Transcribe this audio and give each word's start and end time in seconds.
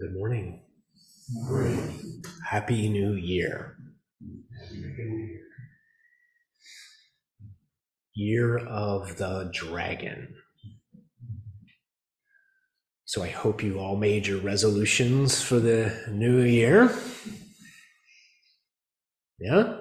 Good 0.00 0.14
morning. 0.14 0.62
Happy 2.48 2.88
New 2.88 3.14
Year. 3.14 3.76
Year 8.14 8.58
of 8.58 9.16
the 9.16 9.50
Dragon. 9.52 10.36
So 13.06 13.24
I 13.24 13.28
hope 13.28 13.64
you 13.64 13.80
all 13.80 13.96
made 13.96 14.28
your 14.28 14.40
resolutions 14.40 15.42
for 15.42 15.58
the 15.58 15.92
new 16.12 16.42
year. 16.42 16.94
Yeah? 19.40 19.78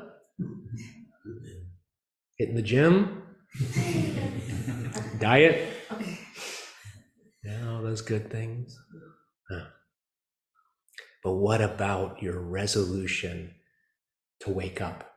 Hitting 2.40 2.56
the 2.56 2.64
gym? 2.64 3.22
Diet? 5.20 5.74
Yeah, 7.44 7.70
all 7.70 7.84
those 7.84 8.02
good 8.02 8.32
things. 8.32 8.80
Huh. 9.50 9.66
But 11.28 11.34
what 11.34 11.60
about 11.60 12.24
your 12.24 12.40
resolution 12.40 13.56
to 14.40 14.50
wake 14.50 14.80
up? 14.80 15.14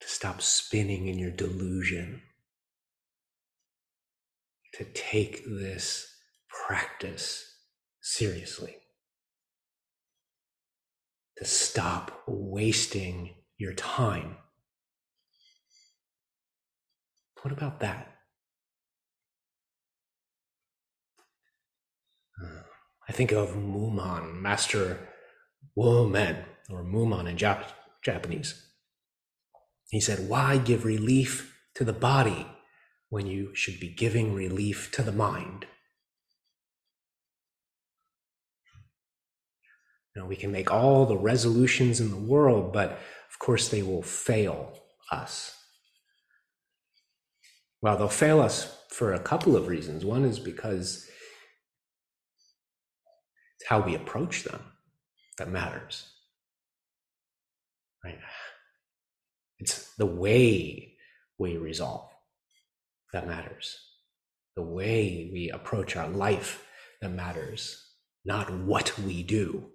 To 0.00 0.08
stop 0.08 0.42
spinning 0.42 1.06
in 1.06 1.20
your 1.20 1.30
delusion? 1.30 2.22
To 4.74 4.84
take 4.92 5.44
this 5.46 6.12
practice 6.48 7.44
seriously? 8.00 8.74
To 11.36 11.44
stop 11.44 12.24
wasting 12.26 13.36
your 13.56 13.74
time? 13.74 14.34
What 17.42 17.52
about 17.52 17.78
that? 17.78 18.11
I 23.08 23.12
think 23.12 23.32
of 23.32 23.50
Mumon, 23.50 24.40
Master 24.40 25.08
Wumen, 25.76 26.44
or 26.70 26.84
Mumon 26.84 27.28
in 27.28 27.36
Jap- 27.36 27.72
Japanese. 28.02 28.66
He 29.90 30.00
said, 30.00 30.28
Why 30.28 30.58
give 30.58 30.84
relief 30.84 31.58
to 31.74 31.84
the 31.84 31.92
body 31.92 32.46
when 33.10 33.26
you 33.26 33.54
should 33.54 33.80
be 33.80 33.88
giving 33.88 34.34
relief 34.34 34.90
to 34.92 35.02
the 35.02 35.12
mind? 35.12 35.66
Know, 40.14 40.26
we 40.26 40.36
can 40.36 40.52
make 40.52 40.70
all 40.70 41.06
the 41.06 41.16
resolutions 41.16 41.98
in 42.00 42.10
the 42.10 42.16
world, 42.16 42.72
but 42.72 42.90
of 42.90 43.38
course 43.38 43.68
they 43.68 43.82
will 43.82 44.02
fail 44.02 44.78
us. 45.10 45.56
Well, 47.80 47.96
they'll 47.96 48.08
fail 48.08 48.40
us 48.40 48.78
for 48.90 49.14
a 49.14 49.18
couple 49.18 49.56
of 49.56 49.68
reasons. 49.68 50.04
One 50.04 50.24
is 50.24 50.38
because 50.38 51.08
it's 53.62 53.68
how 53.68 53.80
we 53.80 53.94
approach 53.94 54.42
them 54.42 54.60
that 55.38 55.48
matters. 55.48 56.04
Right? 58.04 58.18
It's 59.60 59.94
the 59.94 60.06
way 60.06 60.94
we 61.38 61.56
resolve 61.56 62.10
that 63.12 63.28
matters. 63.28 63.78
The 64.56 64.62
way 64.62 65.30
we 65.32 65.50
approach 65.50 65.94
our 65.94 66.08
life 66.08 66.66
that 67.00 67.12
matters, 67.12 67.80
not 68.24 68.52
what 68.52 68.98
we 68.98 69.22
do. 69.22 69.70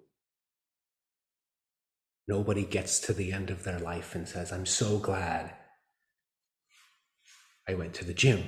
Nobody 2.26 2.64
gets 2.64 3.00
to 3.00 3.14
the 3.14 3.32
end 3.32 3.48
of 3.48 3.64
their 3.64 3.78
life 3.78 4.14
and 4.14 4.28
says, 4.28 4.52
I'm 4.52 4.66
so 4.66 4.98
glad 4.98 5.54
I 7.66 7.72
went 7.72 7.94
to 7.94 8.04
the 8.04 8.12
gym. 8.12 8.44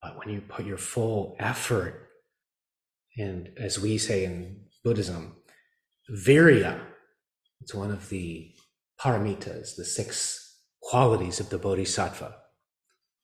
But 0.00 0.16
when 0.16 0.32
you 0.32 0.40
put 0.40 0.64
your 0.64 0.78
full 0.78 1.34
effort, 1.40 2.08
and 3.16 3.50
as 3.58 3.78
we 3.78 3.98
say 3.98 4.24
in 4.24 4.62
Buddhism, 4.84 5.36
virya, 6.10 6.80
it's 7.60 7.74
one 7.74 7.90
of 7.90 8.08
the 8.08 8.52
paramitas, 9.00 9.76
the 9.76 9.84
six 9.84 10.58
qualities 10.82 11.40
of 11.40 11.50
the 11.50 11.58
bodhisattva. 11.58 12.36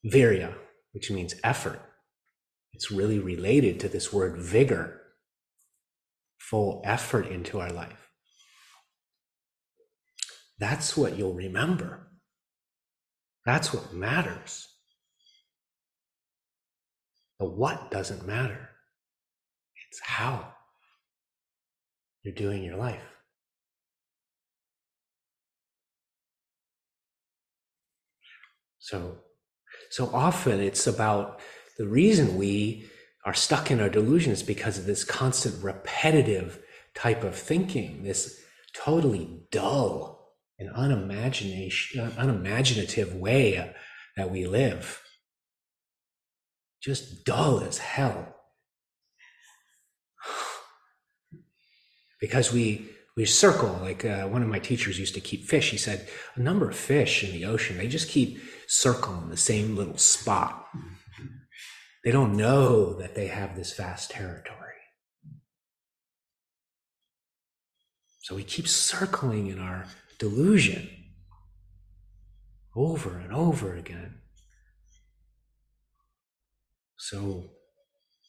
Virya, 0.06 0.54
which 0.92 1.10
means 1.10 1.34
effort. 1.42 1.80
It's 2.72 2.90
really 2.90 3.18
related 3.18 3.80
to 3.80 3.88
this 3.88 4.12
word 4.12 4.38
vigor, 4.38 5.00
full 6.38 6.82
effort 6.84 7.26
into 7.26 7.58
our 7.60 7.72
life. 7.72 8.08
That's 10.58 10.96
what 10.96 11.16
you'll 11.16 11.34
remember. 11.34 12.08
That's 13.44 13.72
what 13.72 13.92
matters. 13.92 14.66
The 17.38 17.46
what 17.46 17.90
doesn't 17.90 18.26
matter, 18.26 18.67
it's 19.90 20.00
how 20.02 20.54
you're 22.22 22.34
doing 22.34 22.62
your 22.62 22.76
life. 22.76 23.02
So, 28.78 29.18
so 29.90 30.10
often 30.12 30.60
it's 30.60 30.86
about 30.86 31.40
the 31.76 31.86
reason 31.86 32.36
we 32.36 32.88
are 33.24 33.34
stuck 33.34 33.70
in 33.70 33.80
our 33.80 33.90
delusions 33.90 34.42
because 34.42 34.78
of 34.78 34.86
this 34.86 35.04
constant 35.04 35.62
repetitive 35.62 36.60
type 36.94 37.22
of 37.22 37.34
thinking, 37.34 38.02
this 38.02 38.40
totally 38.74 39.42
dull 39.50 40.18
an 40.58 40.70
unimagination, 40.74 42.12
unimaginative 42.16 43.14
way 43.14 43.74
that 44.16 44.30
we 44.30 44.46
live. 44.46 45.00
Just 46.82 47.24
dull 47.24 47.60
as 47.60 47.78
hell. 47.78 48.34
Because 52.20 52.52
we 52.52 52.88
we 53.16 53.24
circle 53.24 53.78
like 53.82 54.04
uh, 54.04 54.28
one 54.28 54.42
of 54.42 54.48
my 54.48 54.60
teachers 54.60 54.98
used 54.98 55.14
to 55.14 55.20
keep 55.20 55.44
fish. 55.44 55.70
He 55.70 55.76
said 55.76 56.08
a 56.36 56.40
number 56.40 56.68
of 56.68 56.76
fish 56.76 57.24
in 57.24 57.32
the 57.32 57.44
ocean 57.44 57.76
they 57.76 57.88
just 57.88 58.08
keep 58.08 58.38
circling 58.66 59.28
the 59.28 59.36
same 59.36 59.76
little 59.76 59.98
spot. 59.98 60.68
They 62.04 62.12
don't 62.12 62.36
know 62.36 62.94
that 62.94 63.14
they 63.14 63.26
have 63.26 63.56
this 63.56 63.76
vast 63.76 64.10
territory. 64.10 64.56
So 68.20 68.36
we 68.36 68.44
keep 68.44 68.68
circling 68.68 69.48
in 69.48 69.58
our 69.58 69.86
delusion 70.18 70.88
over 72.76 73.18
and 73.18 73.32
over 73.32 73.74
again. 73.74 74.18
So 76.98 77.50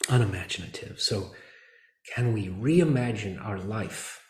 unimaginative. 0.07 0.99
So, 0.99 1.31
can 2.13 2.33
we 2.33 2.47
reimagine 2.49 3.43
our 3.43 3.59
life? 3.59 4.21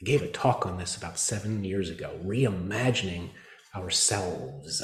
I 0.00 0.04
gave 0.04 0.22
a 0.22 0.28
talk 0.28 0.66
on 0.66 0.78
this 0.78 0.96
about 0.96 1.18
seven 1.18 1.64
years 1.64 1.90
ago 1.90 2.18
reimagining 2.24 3.30
ourselves. 3.74 4.82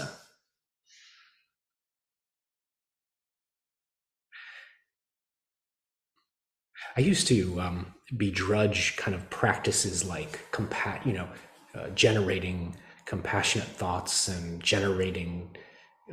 I 6.96 7.00
used 7.00 7.26
to 7.28 7.60
um, 7.60 7.94
begrudge 8.16 8.96
kind 8.96 9.14
of 9.14 9.28
practices 9.30 10.04
like 10.04 10.50
compa- 10.50 11.04
you 11.06 11.14
know 11.14 11.28
uh, 11.74 11.88
generating 11.90 12.76
compassionate 13.06 13.68
thoughts 13.68 14.28
and 14.28 14.62
generating 14.62 15.56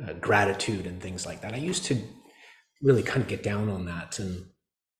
uh, 0.02 0.14
gratitude 0.14 0.86
and 0.86 1.00
things 1.00 1.26
like 1.26 1.42
that. 1.42 1.52
I 1.52 1.58
used 1.58 1.84
to 1.86 2.02
really 2.82 3.02
kind 3.02 3.22
of 3.22 3.28
get 3.28 3.42
down 3.42 3.68
on 3.68 3.84
that, 3.86 4.18
and 4.18 4.46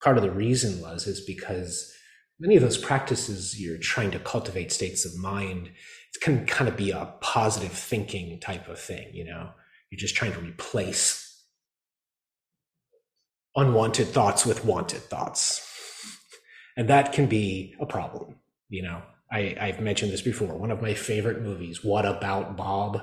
part 0.03 0.17
of 0.17 0.23
the 0.23 0.31
reason 0.31 0.81
was 0.81 1.07
is 1.07 1.21
because 1.21 1.93
many 2.39 2.57
of 2.57 2.63
those 2.63 2.79
practices 2.79 3.61
you're 3.61 3.79
trying 3.79 4.11
to 4.13 4.19
cultivate 4.19 4.73
states 4.73 5.05
of 5.05 5.17
mind. 5.19 5.69
It 6.15 6.21
can 6.21 6.47
kind 6.47 6.69
of 6.69 6.77
be 6.77 6.91
a 6.91 7.15
positive 7.21 7.73
thinking 7.73 8.41
type 8.41 8.69
of 8.69 8.81
thing, 8.81 9.09
you 9.13 9.25
know. 9.25 9.51
You're 9.91 9.99
just 9.99 10.17
trying 10.17 10.33
to 10.33 10.41
replace 10.41 11.45
unwanted 13.57 14.09
thoughts 14.09 14.47
with 14.47 14.65
wanted 14.65 15.03
thoughts. 15.03 15.67
And 16.77 16.89
that 16.89 17.13
can 17.13 17.27
be 17.27 17.75
a 17.81 17.87
problem, 17.87 18.37
you 18.69 18.83
know. 18.83 19.03
I, 19.33 19.57
I've 19.61 19.81
mentioned 19.81 20.13
this 20.13 20.23
before. 20.23 20.57
One 20.57 20.71
of 20.71 20.83
my 20.83 20.95
favorite 20.95 21.43
movies, 21.43 21.85
What 21.85 22.05
About 22.05 22.57
Bob, 22.57 23.03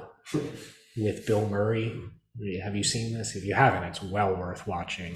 with 0.97 1.25
Bill 1.25 1.47
Murray. 1.47 2.01
Have 2.63 2.75
you 2.75 2.83
seen 2.83 3.17
this? 3.17 3.35
If 3.35 3.45
you 3.45 3.55
haven't, 3.55 3.83
it's 3.83 4.01
well 4.01 4.35
worth 4.35 4.67
watching. 4.67 5.15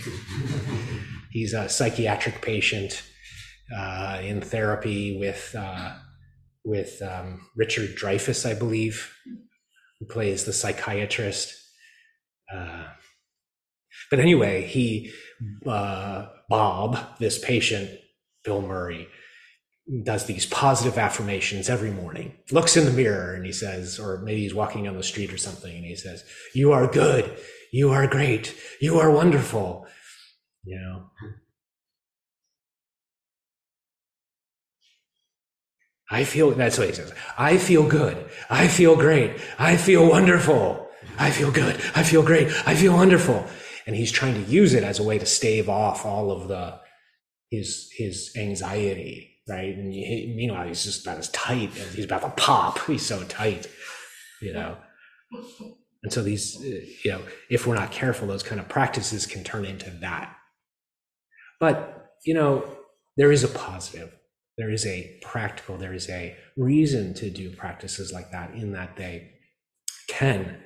He's 1.29 1.53
a 1.53 1.69
psychiatric 1.69 2.41
patient 2.41 3.03
uh, 3.75 4.19
in 4.23 4.41
therapy 4.41 5.17
with 5.19 5.55
uh, 5.57 5.93
with 6.65 7.01
um, 7.01 7.47
Richard 7.55 7.95
Dreyfuss, 7.95 8.49
I 8.49 8.53
believe, 8.53 9.13
who 9.99 10.05
plays 10.07 10.45
the 10.45 10.53
psychiatrist. 10.53 11.55
Uh, 12.53 12.85
but 14.09 14.19
anyway, 14.19 14.65
he 14.65 15.11
uh, 15.65 16.27
Bob, 16.49 16.97
this 17.19 17.37
patient, 17.37 17.89
Bill 18.43 18.61
Murray, 18.61 19.07
does 20.03 20.25
these 20.25 20.45
positive 20.45 20.97
affirmations 20.97 21.69
every 21.69 21.91
morning, 21.91 22.33
looks 22.51 22.77
in 22.77 22.85
the 22.85 22.91
mirror 22.91 23.33
and 23.33 23.45
he 23.45 23.51
says, 23.51 23.99
or 23.99 24.19
maybe 24.19 24.41
he's 24.41 24.53
walking 24.53 24.83
down 24.83 24.95
the 24.95 25.03
street 25.03 25.33
or 25.33 25.37
something 25.37 25.75
and 25.75 25.85
he 25.85 25.95
says, 25.95 26.23
You 26.53 26.71
are 26.71 26.87
good. 26.87 27.37
You 27.71 27.91
are 27.91 28.07
great. 28.07 28.55
You 28.79 28.99
are 28.99 29.09
wonderful. 29.09 29.87
You 30.63 30.79
know, 30.79 31.03
I 36.11 36.25
feel, 36.25 36.51
that's 36.51 36.77
what 36.77 36.89
he 36.89 36.93
says. 36.93 37.13
I 37.37 37.57
feel 37.57 37.87
good. 37.87 38.29
I 38.49 38.67
feel 38.67 38.97
great. 38.97 39.39
I 39.57 39.77
feel 39.77 40.07
wonderful. 40.07 40.89
I 41.17 41.31
feel 41.31 41.51
good. 41.51 41.75
I 41.95 42.03
feel 42.03 42.21
great. 42.21 42.49
I 42.67 42.75
feel 42.75 42.93
wonderful. 42.93 43.47
And 43.87 43.95
he's 43.95 44.11
trying 44.11 44.33
to 44.35 44.51
use 44.51 44.73
it 44.73 44.83
as 44.83 44.99
a 44.99 45.03
way 45.03 45.17
to 45.17 45.25
stave 45.25 45.69
off 45.69 46.05
all 46.05 46.31
of 46.31 46.49
the, 46.49 46.79
his, 47.49 47.89
his 47.95 48.33
anxiety, 48.37 49.30
right? 49.51 49.75
And 49.75 49.93
he, 49.93 50.33
meanwhile, 50.35 50.67
he's 50.67 50.83
just 50.83 51.05
about 51.05 51.17
as 51.17 51.29
tight 51.29 51.77
as 51.77 51.93
he's 51.93 52.05
about 52.05 52.21
to 52.21 52.29
pop. 52.29 52.79
He's 52.87 53.05
so 53.05 53.23
tight, 53.23 53.67
you 54.41 54.53
know? 54.53 54.77
And 56.03 56.11
so 56.11 56.23
these, 56.23 56.57
uh, 56.59 56.85
you 57.03 57.11
know, 57.11 57.21
if 57.49 57.67
we're 57.67 57.75
not 57.75 57.91
careful, 57.91 58.27
those 58.27 58.43
kind 58.43 58.59
of 58.59 58.67
practices 58.67 59.25
can 59.25 59.43
turn 59.43 59.65
into 59.65 59.89
that. 60.01 60.35
But, 61.59 62.15
you 62.25 62.33
know, 62.33 62.65
there 63.17 63.31
is 63.31 63.43
a 63.43 63.47
positive 63.47 64.11
there 64.57 64.69
is 64.69 64.85
a 64.85 65.17
practical, 65.23 65.77
there 65.77 65.93
is 65.93 66.09
a 66.09 66.35
reason 66.57 67.13
to 67.15 67.31
do 67.31 67.49
practices 67.49 68.11
like 68.11 68.31
that 68.31 68.53
in 68.53 68.73
that 68.73 68.95
they 68.95 69.31
can 70.07 70.57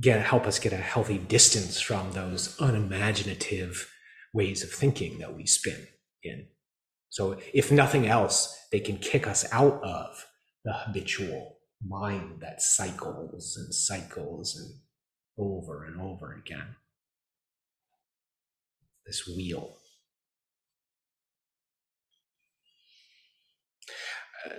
get 0.00 0.24
help 0.24 0.46
us 0.46 0.58
get 0.58 0.72
a 0.72 0.76
healthy 0.76 1.18
distance 1.18 1.80
from 1.80 2.12
those 2.12 2.56
unimaginative 2.60 3.92
ways 4.32 4.62
of 4.62 4.70
thinking 4.70 5.18
that 5.18 5.36
we 5.36 5.44
spin 5.44 5.86
in. 6.22 6.46
So 7.10 7.38
if 7.54 7.72
nothing 7.72 8.06
else, 8.06 8.56
they 8.70 8.80
can 8.80 8.98
kick 8.98 9.26
us 9.26 9.46
out 9.52 9.82
of 9.82 10.26
the 10.64 10.72
habitual 10.72 11.58
mind 11.86 12.40
that 12.40 12.60
cycles 12.60 13.56
and 13.56 13.74
cycles 13.74 14.56
and 14.56 14.80
over 15.38 15.84
and 15.84 16.00
over 16.00 16.34
again. 16.34 16.76
This 19.06 19.26
wheel. 19.26 19.76
Uh, 24.44 24.54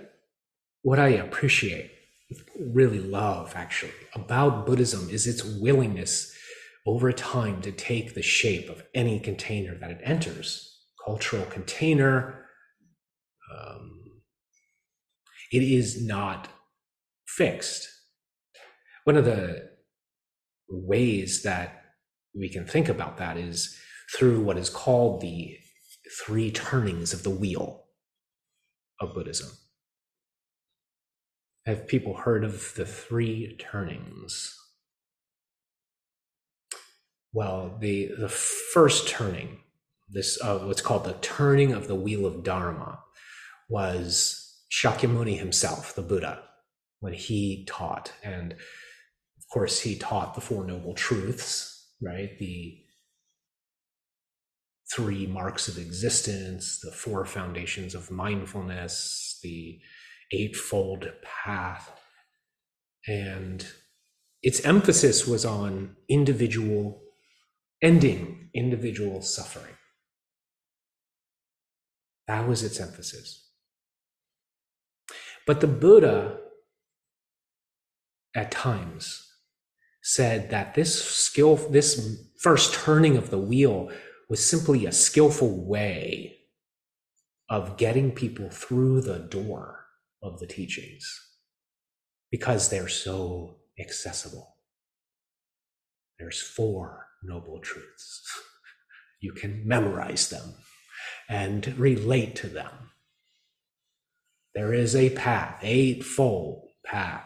what 0.82 0.98
I 0.98 1.08
appreciate, 1.10 1.92
really 2.58 2.98
love 2.98 3.52
actually, 3.54 3.92
about 4.14 4.66
Buddhism 4.66 5.08
is 5.10 5.26
its 5.26 5.44
willingness 5.44 6.34
over 6.86 7.12
time 7.12 7.60
to 7.62 7.70
take 7.70 8.14
the 8.14 8.22
shape 8.22 8.68
of 8.70 8.82
any 8.94 9.20
container 9.20 9.76
that 9.78 9.90
it 9.90 10.00
enters 10.02 10.78
cultural 11.04 11.44
container. 11.46 12.39
Um, 13.54 14.00
it 15.52 15.62
is 15.62 16.04
not 16.04 16.48
fixed. 17.26 17.88
One 19.04 19.16
of 19.16 19.24
the 19.24 19.70
ways 20.68 21.42
that 21.42 21.82
we 22.38 22.48
can 22.48 22.66
think 22.66 22.88
about 22.88 23.16
that 23.18 23.36
is 23.36 23.76
through 24.16 24.40
what 24.40 24.58
is 24.58 24.70
called 24.70 25.20
the 25.20 25.56
three 26.24 26.50
turnings 26.50 27.12
of 27.12 27.22
the 27.22 27.30
wheel 27.30 27.84
of 29.00 29.14
Buddhism. 29.14 29.50
Have 31.66 31.88
people 31.88 32.16
heard 32.16 32.44
of 32.44 32.74
the 32.74 32.86
three 32.86 33.56
turnings? 33.58 34.56
Well, 37.32 37.76
the, 37.80 38.10
the 38.18 38.28
first 38.28 39.08
turning, 39.08 39.60
this 40.08 40.40
uh, 40.42 40.58
what's 40.60 40.80
called 40.82 41.04
the 41.04 41.16
turning 41.20 41.72
of 41.72 41.86
the 41.86 41.94
wheel 41.94 42.26
of 42.26 42.42
Dharma, 42.42 43.00
was 43.70 44.60
Shakyamuni 44.70 45.38
himself, 45.38 45.94
the 45.94 46.02
Buddha, 46.02 46.42
when 46.98 47.14
he 47.14 47.64
taught. 47.68 48.12
And 48.22 48.52
of 48.52 49.48
course, 49.52 49.80
he 49.80 49.96
taught 49.96 50.34
the 50.34 50.40
Four 50.40 50.64
Noble 50.64 50.94
Truths, 50.94 51.94
right? 52.02 52.38
The 52.38 52.78
three 54.94 55.26
marks 55.26 55.68
of 55.68 55.78
existence, 55.78 56.80
the 56.80 56.90
four 56.90 57.24
foundations 57.24 57.94
of 57.94 58.10
mindfulness, 58.10 59.38
the 59.42 59.78
eightfold 60.32 61.08
path. 61.22 61.90
And 63.06 63.66
its 64.42 64.60
emphasis 64.64 65.26
was 65.26 65.44
on 65.44 65.96
individual, 66.08 67.02
ending 67.82 68.50
individual 68.52 69.22
suffering. 69.22 69.74
That 72.26 72.48
was 72.48 72.62
its 72.62 72.80
emphasis. 72.80 73.49
But 75.50 75.60
the 75.60 75.66
Buddha, 75.66 76.38
at 78.36 78.52
times, 78.52 79.32
said 80.00 80.50
that 80.50 80.76
this 80.76 81.04
skill, 81.04 81.56
this 81.56 82.24
first 82.38 82.72
turning 82.72 83.16
of 83.16 83.30
the 83.30 83.38
wheel 83.38 83.90
was 84.28 84.48
simply 84.48 84.86
a 84.86 84.92
skillful 84.92 85.66
way 85.66 86.36
of 87.48 87.76
getting 87.76 88.12
people 88.12 88.48
through 88.48 89.00
the 89.00 89.18
door 89.18 89.86
of 90.22 90.38
the 90.38 90.46
teachings 90.46 91.04
because 92.30 92.68
they're 92.68 92.86
so 92.86 93.56
accessible. 93.76 94.54
There's 96.20 96.40
four 96.40 97.08
noble 97.24 97.58
truths. 97.58 98.22
You 99.20 99.32
can 99.32 99.66
memorize 99.66 100.28
them 100.28 100.54
and 101.28 101.76
relate 101.76 102.36
to 102.36 102.46
them. 102.46 102.89
There 104.54 104.74
is 104.74 104.96
a 104.96 105.10
path, 105.10 105.58
eightfold 105.62 106.68
path. 106.84 107.24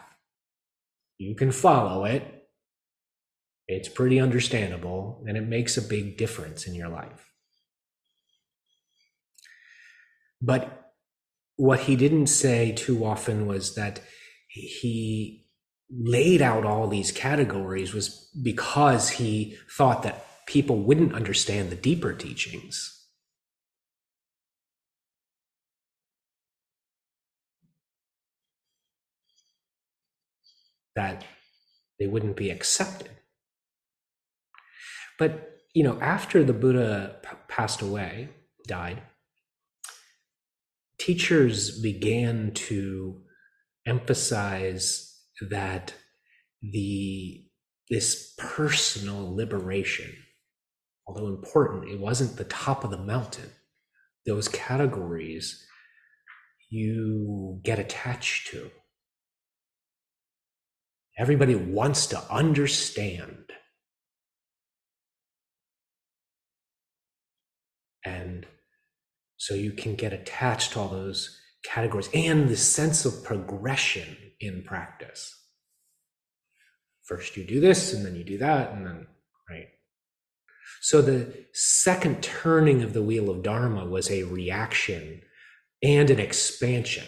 You 1.17 1.35
can 1.35 1.51
follow 1.51 2.05
it. 2.05 2.23
It's 3.67 3.89
pretty 3.89 4.19
understandable 4.19 5.23
and 5.27 5.37
it 5.37 5.47
makes 5.47 5.75
a 5.75 5.81
big 5.81 6.17
difference 6.17 6.67
in 6.67 6.75
your 6.75 6.89
life. 6.89 7.31
But 10.41 10.91
what 11.55 11.81
he 11.81 11.95
didn't 11.95 12.27
say 12.27 12.73
too 12.73 13.03
often 13.05 13.47
was 13.47 13.75
that 13.75 14.01
he 14.47 15.45
laid 15.89 16.41
out 16.41 16.65
all 16.65 16.87
these 16.87 17.11
categories 17.11 17.93
was 17.93 18.29
because 18.41 19.09
he 19.09 19.57
thought 19.69 20.03
that 20.03 20.25
people 20.45 20.77
wouldn't 20.77 21.13
understand 21.13 21.69
the 21.69 21.75
deeper 21.75 22.13
teachings. 22.13 22.94
That 30.95 31.25
they 31.99 32.07
wouldn't 32.07 32.37
be 32.37 32.49
accepted. 32.49 33.09
But, 35.17 35.57
you 35.73 35.83
know, 35.83 35.99
after 36.01 36.43
the 36.43 36.53
Buddha 36.53 37.17
p- 37.23 37.29
passed 37.47 37.81
away, 37.81 38.29
died, 38.67 39.01
teachers 40.97 41.79
began 41.81 42.51
to 42.53 43.21
emphasize 43.85 45.21
that 45.49 45.93
the 46.61 47.45
this 47.89 48.33
personal 48.39 49.35
liberation 49.35 50.11
although 51.05 51.27
important 51.27 51.87
it 51.87 51.99
wasn't 51.99 52.35
the 52.37 52.45
top 52.45 52.83
of 52.83 52.89
the 52.89 52.97
mountain 52.97 53.51
those 54.25 54.47
categories 54.47 55.63
you 56.69 57.59
get 57.63 57.77
attached 57.77 58.47
to 58.47 58.71
everybody 61.17 61.55
wants 61.55 62.07
to 62.07 62.21
understand 62.31 63.45
and 68.05 68.45
so 69.37 69.53
you 69.53 69.71
can 69.71 69.95
get 69.95 70.13
attached 70.13 70.73
to 70.73 70.79
all 70.79 70.87
those 70.87 71.39
categories 71.63 72.09
and 72.13 72.47
the 72.47 72.55
sense 72.55 73.05
of 73.05 73.23
progression 73.23 74.15
in 74.39 74.63
practice. 74.63 75.33
First, 77.03 77.37
you 77.37 77.45
do 77.45 77.59
this, 77.59 77.93
and 77.93 78.05
then 78.05 78.15
you 78.15 78.23
do 78.23 78.37
that, 78.39 78.71
and 78.71 78.85
then, 78.85 79.07
right? 79.49 79.67
So 80.81 81.01
the 81.01 81.45
second 81.53 82.23
turning 82.23 82.81
of 82.81 82.93
the 82.93 83.03
wheel 83.03 83.29
of 83.29 83.43
Dharma 83.43 83.85
was 83.85 84.09
a 84.09 84.23
reaction 84.23 85.21
and 85.83 86.09
an 86.09 86.19
expansion 86.19 87.05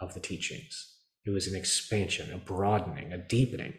of 0.00 0.14
the 0.14 0.20
teachings. 0.20 0.89
It 1.26 1.30
was 1.30 1.46
an 1.46 1.54
expansion, 1.54 2.32
a 2.32 2.38
broadening, 2.38 3.12
a 3.12 3.18
deepening, 3.18 3.74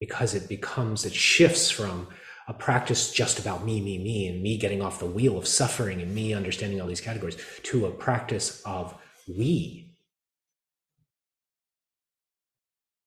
because 0.00 0.34
it 0.34 0.48
becomes, 0.48 1.04
it 1.04 1.14
shifts 1.14 1.70
from 1.70 2.08
a 2.48 2.52
practice 2.52 3.12
just 3.12 3.38
about 3.38 3.64
me, 3.64 3.80
me, 3.80 3.98
me, 3.98 4.26
and 4.26 4.42
me 4.42 4.58
getting 4.58 4.82
off 4.82 4.98
the 4.98 5.06
wheel 5.06 5.38
of 5.38 5.46
suffering 5.46 6.00
and 6.00 6.14
me 6.14 6.34
understanding 6.34 6.80
all 6.80 6.88
these 6.88 7.00
categories 7.00 7.36
to 7.62 7.86
a 7.86 7.90
practice 7.90 8.62
of 8.64 8.94
we. 9.28 9.94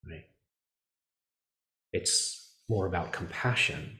Right? 0.08 0.26
It's 1.92 2.54
more 2.70 2.86
about 2.86 3.12
compassion. 3.12 4.00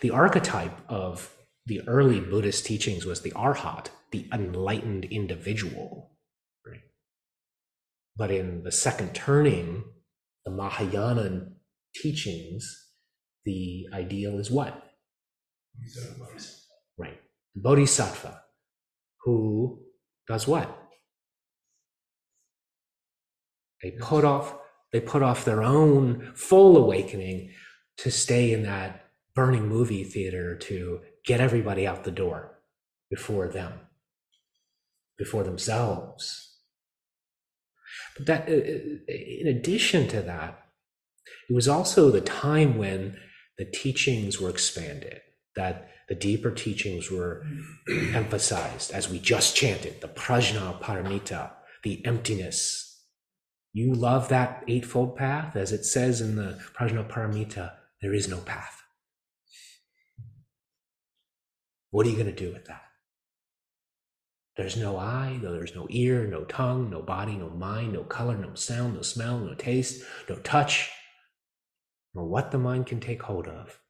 The 0.00 0.10
archetype 0.10 0.78
of 0.88 1.34
the 1.66 1.80
early 1.88 2.20
Buddhist 2.20 2.66
teachings 2.66 3.06
was 3.06 3.22
the 3.22 3.32
arhat, 3.32 3.86
the 4.10 4.28
enlightened 4.32 5.06
individual. 5.06 6.13
But 8.16 8.30
in 8.30 8.62
the 8.62 8.72
second 8.72 9.14
turning, 9.14 9.84
the 10.44 10.50
Mahayana 10.52 11.48
teachings, 11.94 12.90
the 13.44 13.86
ideal 13.92 14.38
is 14.38 14.50
what? 14.50 14.82
Right. 16.98 17.20
Bodhisattva, 17.56 18.42
who 19.24 19.80
does 20.28 20.46
what? 20.46 20.80
They 23.82 23.90
put 23.92 24.24
off, 24.24 24.54
they 24.92 25.00
put 25.00 25.22
off 25.22 25.44
their 25.44 25.62
own 25.62 26.32
full 26.34 26.76
awakening 26.76 27.50
to 27.98 28.10
stay 28.10 28.52
in 28.52 28.62
that 28.62 29.04
burning 29.34 29.68
movie 29.68 30.04
theater 30.04 30.56
to 30.56 31.00
get 31.24 31.40
everybody 31.40 31.86
out 31.86 32.04
the 32.04 32.10
door 32.10 32.60
before 33.10 33.48
them, 33.48 33.72
before 35.18 35.42
themselves. 35.42 36.53
But 38.16 38.26
that, 38.26 38.48
uh, 38.48 38.52
uh, 38.52 39.14
in 39.40 39.46
addition 39.48 40.08
to 40.08 40.22
that, 40.22 40.60
it 41.48 41.54
was 41.54 41.68
also 41.68 42.10
the 42.10 42.20
time 42.20 42.78
when 42.78 43.18
the 43.58 43.64
teachings 43.64 44.40
were 44.40 44.50
expanded, 44.50 45.20
that 45.56 45.90
the 46.08 46.14
deeper 46.14 46.50
teachings 46.50 47.10
were 47.10 47.44
emphasized, 48.12 48.90
as 48.92 49.08
we 49.08 49.18
just 49.18 49.56
chanted, 49.56 50.00
the 50.00 50.08
prajna 50.08 50.80
paramita, 50.80 51.50
the 51.82 52.04
emptiness. 52.04 53.02
You 53.72 53.94
love 53.94 54.28
that 54.28 54.64
eightfold 54.68 55.16
path, 55.16 55.56
as 55.56 55.72
it 55.72 55.84
says 55.84 56.20
in 56.20 56.36
the 56.36 56.60
prajna 56.78 57.08
paramita, 57.08 57.72
there 58.02 58.14
is 58.14 58.28
no 58.28 58.38
path. 58.38 58.82
What 61.90 62.06
are 62.06 62.10
you 62.10 62.16
going 62.16 62.26
to 62.26 62.32
do 62.32 62.52
with 62.52 62.66
that? 62.66 62.83
There's 64.56 64.76
no 64.76 64.96
eye, 64.96 65.38
no, 65.42 65.52
there's 65.52 65.74
no 65.74 65.86
ear, 65.90 66.26
no 66.26 66.44
tongue, 66.44 66.88
no 66.88 67.02
body, 67.02 67.36
no 67.36 67.50
mind, 67.50 67.92
no 67.92 68.04
color, 68.04 68.36
no 68.36 68.54
sound, 68.54 68.94
no 68.94 69.02
smell, 69.02 69.38
no 69.40 69.54
taste, 69.54 70.04
no 70.28 70.36
touch, 70.36 70.90
nor 72.14 72.26
what 72.26 72.52
the 72.52 72.58
mind 72.58 72.86
can 72.86 73.00
take 73.00 73.22
hold 73.22 73.48
of, 73.48 73.80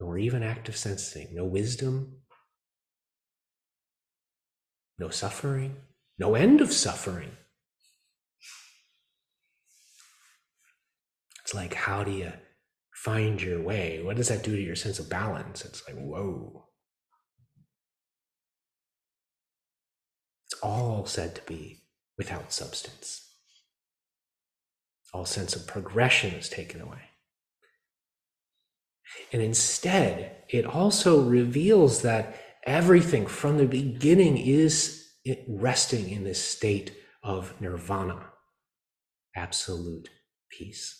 nor 0.00 0.18
even 0.18 0.42
active 0.42 0.76
sensing, 0.76 1.28
no 1.32 1.44
wisdom, 1.44 2.16
no 4.98 5.08
suffering, 5.08 5.76
no 6.18 6.34
end 6.34 6.60
of 6.60 6.72
suffering. 6.72 7.30
It's 11.44 11.54
like, 11.54 11.74
how 11.74 12.02
do 12.02 12.10
you 12.10 12.32
find 12.92 13.40
your 13.40 13.62
way? 13.62 14.02
What 14.02 14.16
does 14.16 14.28
that 14.28 14.42
do 14.42 14.56
to 14.56 14.62
your 14.62 14.76
sense 14.76 14.98
of 14.98 15.08
balance? 15.08 15.64
It's 15.64 15.82
like, 15.86 15.96
whoa. 15.96 16.69
All 20.60 21.06
said 21.06 21.34
to 21.34 21.42
be 21.42 21.82
without 22.16 22.52
substance. 22.52 23.26
All 25.12 25.24
sense 25.24 25.56
of 25.56 25.66
progression 25.66 26.34
is 26.34 26.48
taken 26.48 26.80
away. 26.80 27.02
And 29.32 29.42
instead, 29.42 30.36
it 30.48 30.64
also 30.64 31.20
reveals 31.22 32.02
that 32.02 32.40
everything 32.64 33.26
from 33.26 33.58
the 33.58 33.66
beginning 33.66 34.36
is 34.38 35.08
resting 35.48 36.10
in 36.10 36.24
this 36.24 36.42
state 36.42 36.96
of 37.22 37.60
nirvana, 37.60 38.26
absolute 39.34 40.08
peace. 40.50 40.96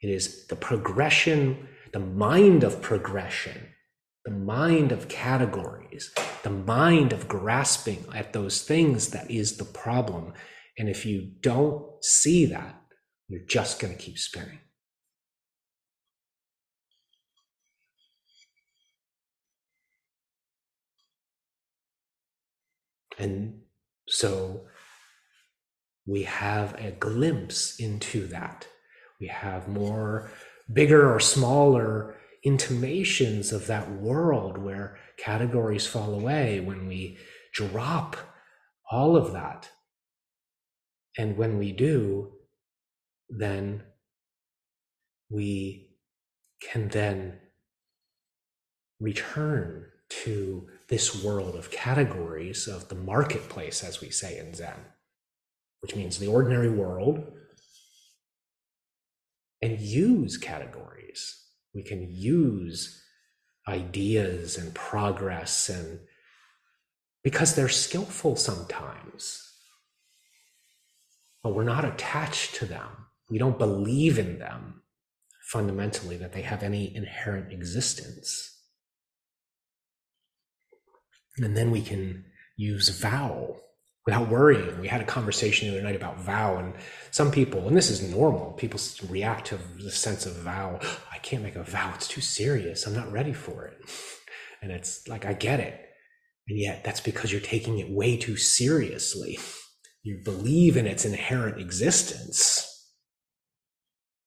It 0.00 0.08
is 0.08 0.46
the 0.46 0.56
progression, 0.56 1.68
the 1.92 2.00
mind 2.00 2.64
of 2.64 2.82
progression, 2.82 3.68
the 4.30 4.36
mind 4.36 4.92
of 4.92 5.08
categories, 5.08 6.12
the 6.44 6.50
mind 6.50 7.12
of 7.12 7.26
grasping 7.26 8.04
at 8.14 8.32
those 8.32 8.62
things 8.62 9.08
that 9.08 9.28
is 9.28 9.56
the 9.56 9.64
problem. 9.64 10.32
And 10.78 10.88
if 10.88 11.04
you 11.04 11.32
don't 11.40 11.84
see 12.04 12.46
that, 12.46 12.80
you're 13.26 13.44
just 13.48 13.80
going 13.80 13.92
to 13.92 14.00
keep 14.00 14.18
spinning. 14.18 14.60
And 23.18 23.62
so 24.08 24.66
we 26.06 26.22
have 26.22 26.74
a 26.78 26.92
glimpse 26.92 27.80
into 27.80 28.28
that. 28.28 28.68
We 29.20 29.26
have 29.26 29.66
more 29.66 30.30
bigger 30.72 31.12
or 31.12 31.18
smaller 31.18 32.14
intimations 32.42 33.52
of 33.52 33.66
that 33.66 33.90
world 33.90 34.56
where 34.58 34.96
categories 35.18 35.86
fall 35.86 36.14
away 36.14 36.60
when 36.60 36.86
we 36.86 37.18
drop 37.52 38.16
all 38.90 39.16
of 39.16 39.32
that. 39.32 39.70
And 41.18 41.36
when 41.36 41.58
we 41.58 41.72
do, 41.72 42.32
then 43.28 43.82
we 45.28 45.90
can 46.62 46.88
then 46.88 47.38
return 49.00 49.86
to 50.08 50.68
this 50.88 51.22
world 51.22 51.54
of 51.54 51.70
categories 51.70 52.66
of 52.66 52.88
the 52.88 52.94
marketplace, 52.94 53.84
as 53.84 54.00
we 54.00 54.10
say 54.10 54.38
in 54.38 54.54
Zen, 54.54 54.74
which 55.80 55.94
means 55.94 56.18
the 56.18 56.26
ordinary 56.26 56.70
world, 56.70 57.24
and 59.62 59.78
use 59.78 60.36
categories. 60.36 61.36
We 61.74 61.82
can 61.82 62.08
use 62.10 63.02
ideas 63.68 64.56
and 64.56 64.74
progress 64.74 65.68
and 65.68 66.00
because 67.22 67.54
they're 67.54 67.68
skillful 67.68 68.36
sometimes 68.36 69.50
but 71.42 71.54
we're 71.54 71.64
not 71.64 71.84
attached 71.84 72.54
to 72.56 72.66
them. 72.66 72.88
We 73.30 73.38
don't 73.38 73.58
believe 73.58 74.18
in 74.18 74.38
them 74.38 74.82
fundamentally 75.42 76.16
that 76.18 76.32
they 76.32 76.42
have 76.42 76.62
any 76.62 76.94
inherent 76.94 77.52
existence. 77.52 78.58
And 81.38 81.56
then 81.56 81.70
we 81.70 81.80
can 81.80 82.24
use 82.56 82.88
vow 83.00 83.56
without 84.06 84.28
worrying. 84.28 84.80
We 84.80 84.88
had 84.88 85.00
a 85.00 85.04
conversation 85.04 85.68
the 85.68 85.74
other 85.74 85.82
night 85.82 85.96
about 85.96 86.20
vow, 86.20 86.56
and 86.56 86.74
some 87.10 87.30
people, 87.30 87.68
and 87.68 87.76
this 87.76 87.90
is 87.90 88.02
normal, 88.02 88.52
people 88.52 88.80
react 89.08 89.46
to 89.48 89.58
the 89.82 89.90
sense 89.90 90.26
of 90.26 90.36
vow. 90.36 90.80
I 91.12 91.18
can't 91.18 91.42
make 91.42 91.56
a 91.56 91.62
vow, 91.62 91.92
it's 91.94 92.08
too 92.08 92.20
serious. 92.20 92.86
I'm 92.86 92.94
not 92.94 93.12
ready 93.12 93.32
for 93.32 93.66
it. 93.66 93.78
And 94.62 94.70
it's 94.70 95.08
like, 95.08 95.24
I 95.24 95.32
get 95.32 95.58
it. 95.58 95.80
And 96.46 96.58
yet, 96.58 96.84
that's 96.84 97.00
because 97.00 97.32
you're 97.32 97.40
taking 97.40 97.78
it 97.78 97.90
way 97.90 98.18
too 98.18 98.36
seriously. 98.36 99.38
You 100.02 100.22
believe 100.24 100.78
in 100.78 100.86
its 100.86 101.04
inherent 101.04 101.60
existence. 101.60 102.70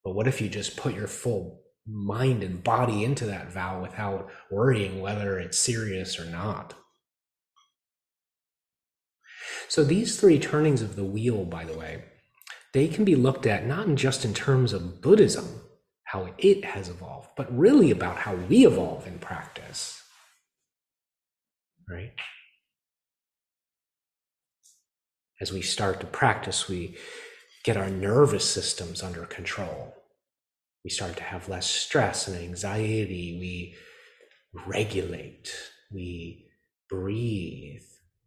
But 0.03 0.13
what 0.13 0.27
if 0.27 0.39
you 0.39 0.47
just 0.47 0.77
put 0.77 0.93
your 0.93 1.07
full 1.07 1.61
mind 1.87 2.43
and 2.43 2.63
body 2.63 3.03
into 3.03 3.25
that 3.25 3.51
vow 3.51 3.81
without 3.81 4.29
worrying 4.51 5.01
whether 5.01 5.39
it's 5.39 5.57
serious 5.57 6.19
or 6.19 6.25
not? 6.25 6.75
So 9.73 9.83
these 9.83 10.19
three 10.19 10.37
turnings 10.37 10.83
of 10.83 10.95
the 10.95 11.03
wheel, 11.03 11.45
by 11.45 11.65
the 11.65 11.75
way, 11.75 12.03
they 12.73 12.87
can 12.87 13.03
be 13.03 13.15
looked 13.15 13.47
at 13.47 13.65
not 13.65 13.95
just 13.95 14.23
in 14.23 14.31
terms 14.31 14.71
of 14.71 15.01
Buddhism, 15.01 15.47
how 16.03 16.29
it 16.37 16.63
has 16.63 16.89
evolved, 16.89 17.29
but 17.35 17.57
really 17.57 17.89
about 17.89 18.17
how 18.17 18.35
we 18.35 18.67
evolve 18.67 19.07
in 19.07 19.17
practice. 19.17 19.99
Right? 21.89 22.11
As 25.41 25.51
we 25.51 25.63
start 25.63 25.99
to 26.01 26.05
practice, 26.05 26.69
we 26.69 26.95
get 27.63 27.75
our 27.75 27.89
nervous 27.89 28.47
systems 28.47 29.01
under 29.01 29.25
control. 29.25 29.95
We 30.83 30.91
start 30.91 31.17
to 31.17 31.23
have 31.23 31.49
less 31.49 31.65
stress 31.65 32.27
and 32.27 32.37
anxiety. 32.37 33.39
We 33.39 33.75
regulate. 34.67 35.51
We 35.91 36.51
breathe 36.87 37.81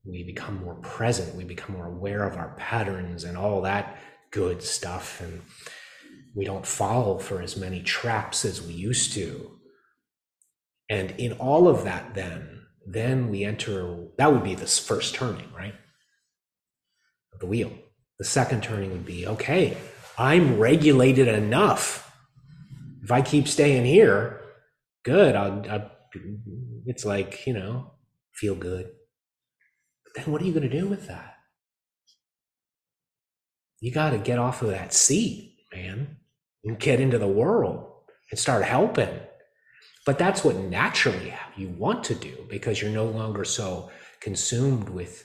we 0.06 0.22
become 0.22 0.62
more 0.62 0.76
present, 0.76 1.34
we 1.34 1.44
become 1.44 1.76
more 1.76 1.86
aware 1.86 2.24
of 2.24 2.36
our 2.36 2.54
patterns 2.56 3.24
and 3.24 3.36
all 3.36 3.62
that 3.62 3.98
good 4.30 4.62
stuff. 4.62 5.20
And 5.20 5.42
we 6.34 6.44
don't 6.44 6.66
fall 6.66 7.18
for 7.18 7.42
as 7.42 7.56
many 7.56 7.82
traps 7.82 8.44
as 8.44 8.62
we 8.62 8.72
used 8.72 9.12
to. 9.14 9.58
And 10.88 11.12
in 11.12 11.32
all 11.32 11.66
of 11.66 11.84
that, 11.84 12.14
then, 12.14 12.66
then 12.86 13.30
we 13.30 13.44
enter, 13.44 14.06
that 14.18 14.32
would 14.32 14.44
be 14.44 14.54
this 14.54 14.78
first 14.78 15.14
turning, 15.14 15.52
right? 15.52 15.74
Of 17.32 17.40
the 17.40 17.46
wheel. 17.46 17.72
The 18.18 18.24
second 18.24 18.62
turning 18.62 18.92
would 18.92 19.04
be 19.04 19.26
okay, 19.26 19.76
I'm 20.16 20.58
regulated 20.58 21.28
enough. 21.28 22.02
If 23.02 23.10
I 23.10 23.20
keep 23.22 23.46
staying 23.46 23.84
here, 23.84 24.40
good. 25.04 25.34
I'll, 25.34 25.64
I'll, 25.68 25.90
it's 26.86 27.04
like, 27.04 27.46
you 27.46 27.52
know, 27.52 27.92
feel 28.32 28.54
good 28.54 28.90
then 30.16 30.32
what 30.32 30.40
are 30.40 30.46
you 30.46 30.52
going 30.52 30.68
to 30.68 30.80
do 30.80 30.88
with 30.88 31.06
that? 31.08 31.34
You 33.80 33.92
got 33.92 34.10
to 34.10 34.18
get 34.18 34.38
off 34.38 34.62
of 34.62 34.70
that 34.70 34.94
seat, 34.94 35.58
man, 35.72 36.16
and 36.64 36.78
get 36.78 37.00
into 37.00 37.18
the 37.18 37.28
world 37.28 37.92
and 38.30 38.40
start 38.40 38.64
helping. 38.64 39.20
But 40.06 40.18
that's 40.18 40.42
what 40.42 40.56
naturally 40.56 41.34
you 41.56 41.68
want 41.68 42.04
to 42.04 42.14
do 42.14 42.46
because 42.48 42.80
you're 42.80 42.90
no 42.90 43.06
longer 43.06 43.44
so 43.44 43.90
consumed 44.20 44.88
with 44.88 45.24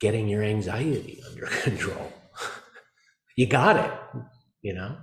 getting 0.00 0.28
your 0.28 0.42
anxiety 0.42 1.22
under 1.30 1.46
control. 1.46 2.12
you 3.36 3.46
got 3.46 3.76
it, 3.76 4.20
you 4.60 4.74
know? 4.74 4.98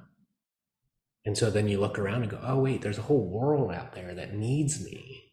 And 1.25 1.37
so 1.37 1.49
then 1.49 1.67
you 1.67 1.79
look 1.79 1.97
around 1.97 2.21
and 2.21 2.31
go, 2.31 2.39
oh, 2.43 2.59
wait, 2.59 2.81
there's 2.81 2.97
a 2.99 3.03
whole 3.03 3.27
world 3.27 3.71
out 3.71 3.93
there 3.93 4.13
that 4.13 4.35
needs 4.35 4.83
me 4.83 5.32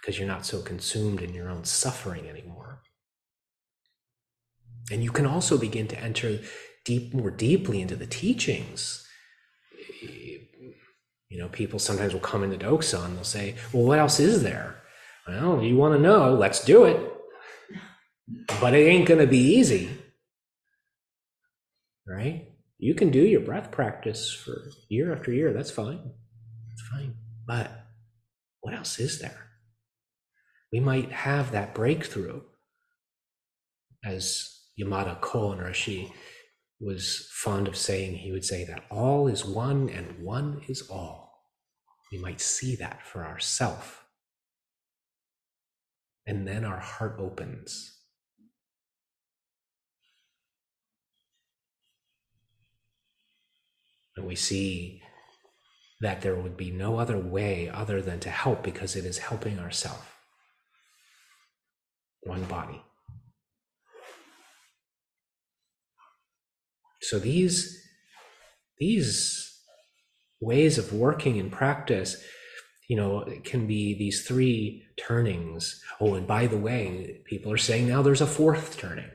because 0.00 0.18
you're 0.18 0.28
not 0.28 0.46
so 0.46 0.60
consumed 0.62 1.20
in 1.20 1.34
your 1.34 1.48
own 1.48 1.64
suffering 1.64 2.28
anymore. 2.28 2.80
And 4.90 5.04
you 5.04 5.10
can 5.10 5.26
also 5.26 5.58
begin 5.58 5.86
to 5.88 6.00
enter 6.00 6.40
deep, 6.84 7.14
more 7.14 7.30
deeply 7.30 7.80
into 7.80 7.96
the 7.96 8.06
teachings. 8.06 9.06
You 11.28 11.38
know, 11.38 11.48
people 11.48 11.78
sometimes 11.78 12.12
will 12.12 12.20
come 12.20 12.42
into 12.42 12.58
Dokusan 12.58 13.04
and 13.04 13.16
they'll 13.16 13.24
say, 13.24 13.54
well, 13.72 13.84
what 13.84 13.98
else 13.98 14.18
is 14.18 14.42
there? 14.42 14.82
Well, 15.28 15.62
you 15.62 15.76
want 15.76 15.94
to 15.94 16.00
know, 16.00 16.34
let's 16.34 16.64
do 16.64 16.84
it. 16.84 17.00
But 18.60 18.74
it 18.74 18.86
ain't 18.86 19.06
going 19.06 19.20
to 19.20 19.26
be 19.26 19.38
easy. 19.38 19.90
Right? 22.06 22.48
You 22.78 22.94
can 22.94 23.10
do 23.10 23.20
your 23.20 23.42
breath 23.42 23.70
practice 23.70 24.32
for 24.32 24.56
year 24.88 25.12
after 25.12 25.30
year. 25.32 25.52
That's 25.52 25.70
fine. 25.70 26.10
That's 26.68 26.88
fine. 26.90 27.14
But 27.46 27.70
what 28.60 28.74
else 28.74 28.98
is 28.98 29.20
there? 29.20 29.49
We 30.72 30.80
might 30.80 31.10
have 31.10 31.52
that 31.52 31.74
breakthrough, 31.74 32.42
as 34.04 34.60
Yamada 34.80 35.20
Koun 35.20 35.62
Roshi 35.62 36.12
was 36.80 37.28
fond 37.32 37.68
of 37.68 37.76
saying. 37.76 38.16
He 38.16 38.32
would 38.32 38.44
say 38.44 38.64
that 38.64 38.84
all 38.90 39.26
is 39.28 39.44
one 39.44 39.88
and 39.88 40.22
one 40.22 40.62
is 40.68 40.88
all. 40.88 41.44
We 42.12 42.18
might 42.18 42.40
see 42.40 42.76
that 42.76 43.04
for 43.04 43.26
ourselves. 43.26 43.88
And 46.26 46.46
then 46.46 46.64
our 46.64 46.78
heart 46.78 47.16
opens 47.18 48.00
And 54.20 54.28
we 54.28 54.36
see 54.36 55.02
that 56.02 56.20
there 56.20 56.34
would 56.34 56.56
be 56.56 56.70
no 56.70 56.98
other 56.98 57.18
way 57.18 57.70
other 57.70 58.02
than 58.02 58.20
to 58.20 58.30
help 58.30 58.62
because 58.62 58.94
it 58.94 59.06
is 59.06 59.16
helping 59.16 59.58
ourselves. 59.58 60.02
One 62.22 62.44
body. 62.44 62.82
So 67.02 67.18
these, 67.18 67.82
these 68.78 69.60
ways 70.40 70.78
of 70.78 70.92
working 70.92 71.36
in 71.36 71.50
practice, 71.50 72.22
you 72.88 72.96
know, 72.96 73.26
can 73.44 73.66
be 73.66 73.96
these 73.98 74.26
three 74.26 74.84
turnings. 74.96 75.82
Oh, 76.00 76.14
and 76.14 76.26
by 76.26 76.46
the 76.46 76.58
way, 76.58 77.22
people 77.24 77.52
are 77.52 77.58
saying 77.58 77.88
now 77.88 78.02
there's 78.02 78.20
a 78.20 78.26
fourth 78.26 78.78
turning. 78.78 79.10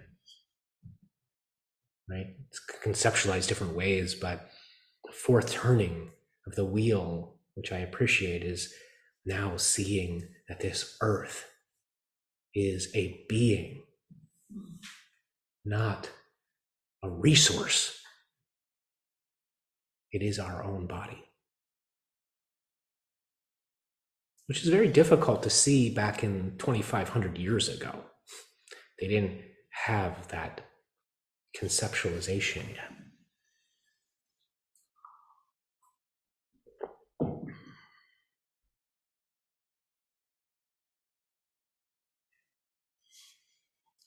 Right? 2.09 2.35
It's 2.49 2.61
conceptualized 2.83 3.47
different 3.47 3.75
ways, 3.75 4.15
but 4.15 4.49
the 5.03 5.11
fourth 5.11 5.51
turning 5.51 6.11
of 6.47 6.55
the 6.55 6.65
wheel, 6.65 7.37
which 7.55 7.71
I 7.71 7.79
appreciate, 7.79 8.43
is 8.43 8.73
now 9.25 9.57
seeing 9.57 10.27
that 10.47 10.59
this 10.59 10.97
earth 11.01 11.45
is 12.55 12.89
a 12.95 13.25
being, 13.27 13.83
not 15.65 16.09
a 17.03 17.09
resource. 17.09 17.99
It 20.11 20.23
is 20.23 20.39
our 20.39 20.63
own 20.63 20.87
body. 20.87 21.21
Which 24.47 24.63
is 24.63 24.69
very 24.69 24.87
difficult 24.87 25.43
to 25.43 25.49
see 25.49 25.89
back 25.89 26.23
in 26.23 26.55
2,500 26.57 27.37
years 27.37 27.67
ago. 27.67 28.05
They 28.99 29.07
didn't 29.07 29.41
have 29.71 30.29
that 30.29 30.61
conceptualization 31.59 32.69
yet. 32.69 33.04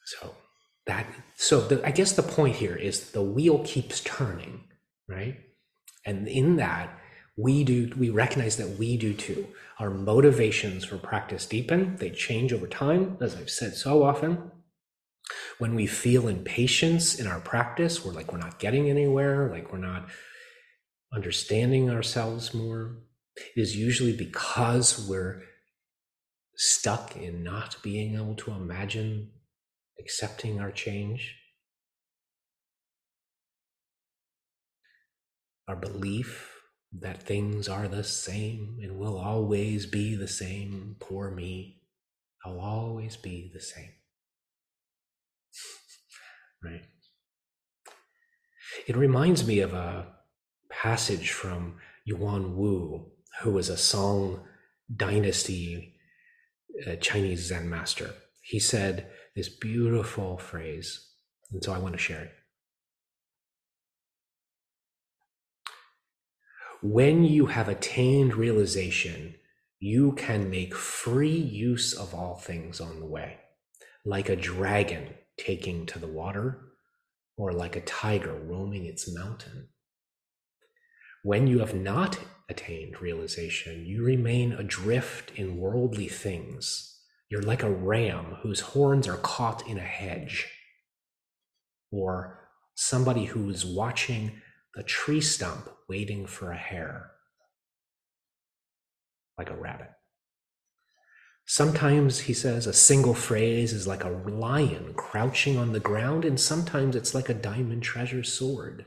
So 0.08 0.34
that 0.86 1.06
so 1.36 1.60
the, 1.60 1.86
I 1.86 1.90
guess 1.90 2.12
the 2.12 2.22
point 2.22 2.56
here 2.56 2.74
is 2.74 3.10
the 3.10 3.22
wheel 3.22 3.58
keeps 3.64 4.00
turning, 4.00 4.64
right? 5.06 5.38
And 6.06 6.26
in 6.26 6.56
that 6.56 6.98
we 7.36 7.62
do 7.62 7.92
we 7.96 8.08
recognize 8.08 8.56
that 8.56 8.78
we 8.78 8.96
do 8.96 9.12
too. 9.12 9.46
Our 9.78 9.90
motivations 9.90 10.84
for 10.84 10.96
practice 10.96 11.44
deepen, 11.46 11.96
they 11.96 12.10
change 12.10 12.52
over 12.52 12.66
time, 12.66 13.18
as 13.20 13.36
I've 13.36 13.50
said 13.50 13.74
so 13.74 14.02
often. 14.02 14.50
When 15.58 15.74
we 15.74 15.86
feel 15.86 16.26
impatience 16.26 17.20
in 17.20 17.26
our 17.26 17.40
practice, 17.40 18.02
we're 18.02 18.12
like 18.12 18.32
we're 18.32 18.38
not 18.38 18.58
getting 18.58 18.88
anywhere, 18.88 19.50
like 19.50 19.70
we're 19.70 19.78
not 19.78 20.08
understanding 21.12 21.90
ourselves 21.90 22.54
more. 22.54 22.96
It 23.36 23.60
is 23.60 23.76
usually 23.76 24.16
because 24.16 25.06
we're 25.06 25.42
stuck 26.56 27.14
in 27.14 27.44
not 27.44 27.76
being 27.82 28.14
able 28.16 28.34
to 28.36 28.52
imagine 28.52 29.32
accepting 29.98 30.60
our 30.60 30.70
change, 30.70 31.36
our 35.66 35.76
belief 35.76 36.54
that 36.92 37.22
things 37.22 37.68
are 37.68 37.88
the 37.88 38.04
same 38.04 38.78
and 38.82 38.98
will 38.98 39.18
always 39.18 39.86
be 39.86 40.16
the 40.16 40.28
same. 40.28 40.96
Poor 41.00 41.30
me, 41.30 41.82
I'll 42.44 42.60
always 42.60 43.16
be 43.16 43.50
the 43.52 43.60
same. 43.60 43.90
right? 46.64 46.84
It 48.86 48.96
reminds 48.96 49.46
me 49.46 49.60
of 49.60 49.74
a 49.74 50.06
passage 50.70 51.30
from 51.30 51.76
Yuan 52.04 52.56
Wu, 52.56 53.10
who 53.42 53.50
was 53.50 53.68
a 53.68 53.76
Song 53.76 54.44
dynasty 54.94 55.94
uh, 56.86 56.96
Chinese 56.96 57.48
Zen 57.48 57.68
master. 57.68 58.14
He 58.40 58.58
said, 58.58 59.10
this 59.38 59.48
beautiful 59.48 60.36
phrase. 60.36 61.12
And 61.52 61.62
so 61.62 61.72
I 61.72 61.78
want 61.78 61.94
to 61.94 61.98
share 61.98 62.22
it. 62.22 62.32
When 66.82 67.22
you 67.22 67.46
have 67.46 67.68
attained 67.68 68.34
realization, 68.34 69.36
you 69.78 70.10
can 70.12 70.50
make 70.50 70.74
free 70.74 71.36
use 71.36 71.94
of 71.94 72.16
all 72.16 72.34
things 72.34 72.80
on 72.80 72.98
the 72.98 73.06
way, 73.06 73.38
like 74.04 74.28
a 74.28 74.34
dragon 74.34 75.14
taking 75.36 75.86
to 75.86 76.00
the 76.00 76.08
water, 76.08 76.58
or 77.36 77.52
like 77.52 77.76
a 77.76 77.80
tiger 77.82 78.34
roaming 78.34 78.86
its 78.86 79.14
mountain. 79.14 79.68
When 81.22 81.46
you 81.46 81.60
have 81.60 81.76
not 81.76 82.18
attained 82.48 83.00
realization, 83.00 83.86
you 83.86 84.02
remain 84.02 84.52
adrift 84.52 85.30
in 85.36 85.58
worldly 85.58 86.08
things 86.08 86.97
you're 87.28 87.42
like 87.42 87.62
a 87.62 87.70
ram 87.70 88.36
whose 88.42 88.60
horns 88.60 89.06
are 89.06 89.18
caught 89.18 89.66
in 89.66 89.78
a 89.78 89.82
hedge, 89.82 90.50
or 91.90 92.38
somebody 92.74 93.26
who 93.26 93.48
is 93.50 93.64
watching 93.64 94.40
the 94.74 94.82
tree 94.82 95.20
stump 95.20 95.68
waiting 95.88 96.26
for 96.26 96.52
a 96.52 96.56
hare, 96.56 97.10
like 99.36 99.50
a 99.50 99.56
rabbit. 99.56 99.90
Sometimes, 101.50 102.20
he 102.20 102.34
says, 102.34 102.66
a 102.66 102.74
single 102.74 103.14
phrase 103.14 103.72
is 103.72 103.86
like 103.86 104.04
a 104.04 104.10
lion 104.10 104.92
crouching 104.94 105.56
on 105.56 105.72
the 105.72 105.80
ground, 105.80 106.26
and 106.26 106.38
sometimes 106.38 106.94
it's 106.94 107.14
like 107.14 107.30
a 107.30 107.34
diamond 107.34 107.82
treasure 107.82 108.22
sword. 108.22 108.84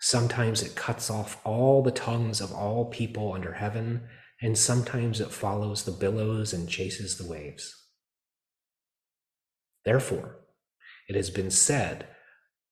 Sometimes 0.00 0.62
it 0.62 0.76
cuts 0.76 1.10
off 1.10 1.40
all 1.44 1.82
the 1.82 1.90
tongues 1.90 2.40
of 2.40 2.52
all 2.52 2.86
people 2.86 3.34
under 3.34 3.52
heaven, 3.52 4.08
and 4.40 4.56
sometimes 4.56 5.20
it 5.20 5.32
follows 5.32 5.84
the 5.84 5.92
billows 5.92 6.52
and 6.52 6.68
chases 6.68 7.18
the 7.18 7.26
waves. 7.26 7.74
Therefore, 9.84 10.36
it 11.08 11.16
has 11.16 11.30
been 11.30 11.50
said 11.50 12.06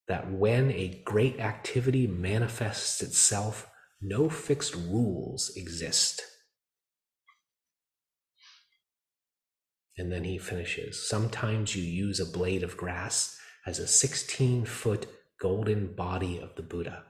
that 0.06 0.30
when 0.30 0.70
a 0.70 1.02
great 1.04 1.40
activity 1.40 2.06
manifests 2.06 3.02
itself, 3.02 3.68
no 4.00 4.28
fixed 4.28 4.74
rules 4.74 5.52
exist. 5.56 6.22
And 9.98 10.12
then 10.12 10.24
he 10.24 10.38
finishes 10.38 11.08
Sometimes 11.08 11.74
you 11.74 11.82
use 11.82 12.20
a 12.20 12.26
blade 12.26 12.62
of 12.62 12.76
grass 12.76 13.36
as 13.66 13.78
a 13.78 13.86
16 13.86 14.66
foot 14.66 15.06
golden 15.40 15.94
body 15.94 16.38
of 16.38 16.54
the 16.54 16.62
Buddha. 16.62 17.04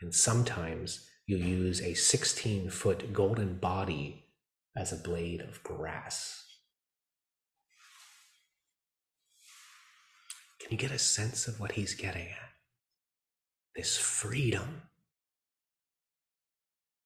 And 0.00 0.14
sometimes 0.14 1.07
you 1.28 1.36
use 1.36 1.82
a 1.82 1.92
16 1.92 2.70
foot 2.70 3.12
golden 3.12 3.58
body 3.58 4.24
as 4.74 4.92
a 4.92 4.96
blade 4.96 5.42
of 5.42 5.62
grass. 5.62 6.42
Can 10.58 10.72
you 10.72 10.78
get 10.78 10.90
a 10.90 10.98
sense 10.98 11.46
of 11.46 11.60
what 11.60 11.72
he's 11.72 11.92
getting 11.94 12.28
at? 12.28 12.50
This 13.76 13.98
freedom, 13.98 14.80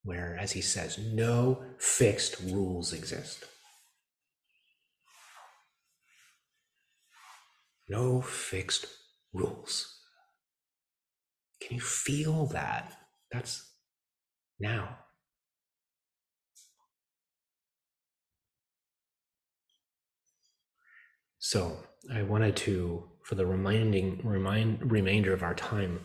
where, 0.04 0.38
as 0.40 0.52
he 0.52 0.60
says, 0.60 0.98
no 0.98 1.64
fixed 1.78 2.36
rules 2.44 2.92
exist. 2.92 3.44
No 7.88 8.20
fixed 8.20 8.86
rules. 9.32 9.98
Can 11.60 11.74
you 11.74 11.82
feel 11.82 12.46
that? 12.46 12.92
That's 13.32 13.71
now. 14.62 14.96
So 21.38 21.76
I 22.14 22.22
wanted 22.22 22.56
to, 22.58 23.10
for 23.24 23.34
the 23.34 23.44
reminding 23.44 24.20
remind 24.24 24.90
remainder 24.90 25.32
of 25.34 25.42
our 25.42 25.54
time, 25.54 26.00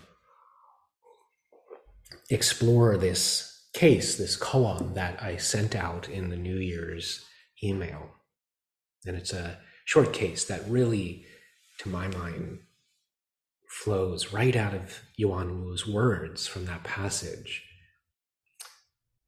explore 2.30 2.98
this 2.98 3.68
case, 3.74 4.18
this 4.18 4.36
koan 4.36 4.96
that 4.96 5.22
I 5.22 5.38
sent 5.38 5.76
out 5.76 6.10
in 6.10 6.30
the 6.30 6.36
New 6.36 6.58
Year's 6.58 7.24
email. 7.64 8.10
And 9.06 9.16
it's 9.16 9.32
a 9.32 9.60
short 9.86 10.12
case 10.12 10.44
that 10.46 10.68
really, 10.68 11.26
to 11.80 11.90
my 11.90 12.08
mind, 12.08 12.60
flows 13.70 14.34
right 14.34 14.56
out 14.56 14.74
of 14.74 15.02
Yuan 15.16 15.64
Wu's 15.64 15.88
words 15.88 16.48
from 16.48 16.66
that 16.66 16.84
passage. 16.84 17.67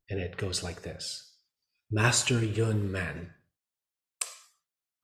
And 0.10 0.20
it 0.20 0.38
goes 0.38 0.64
like 0.64 0.82
this 0.82 1.36
Master 1.92 2.40
Yunmen, 2.40 3.30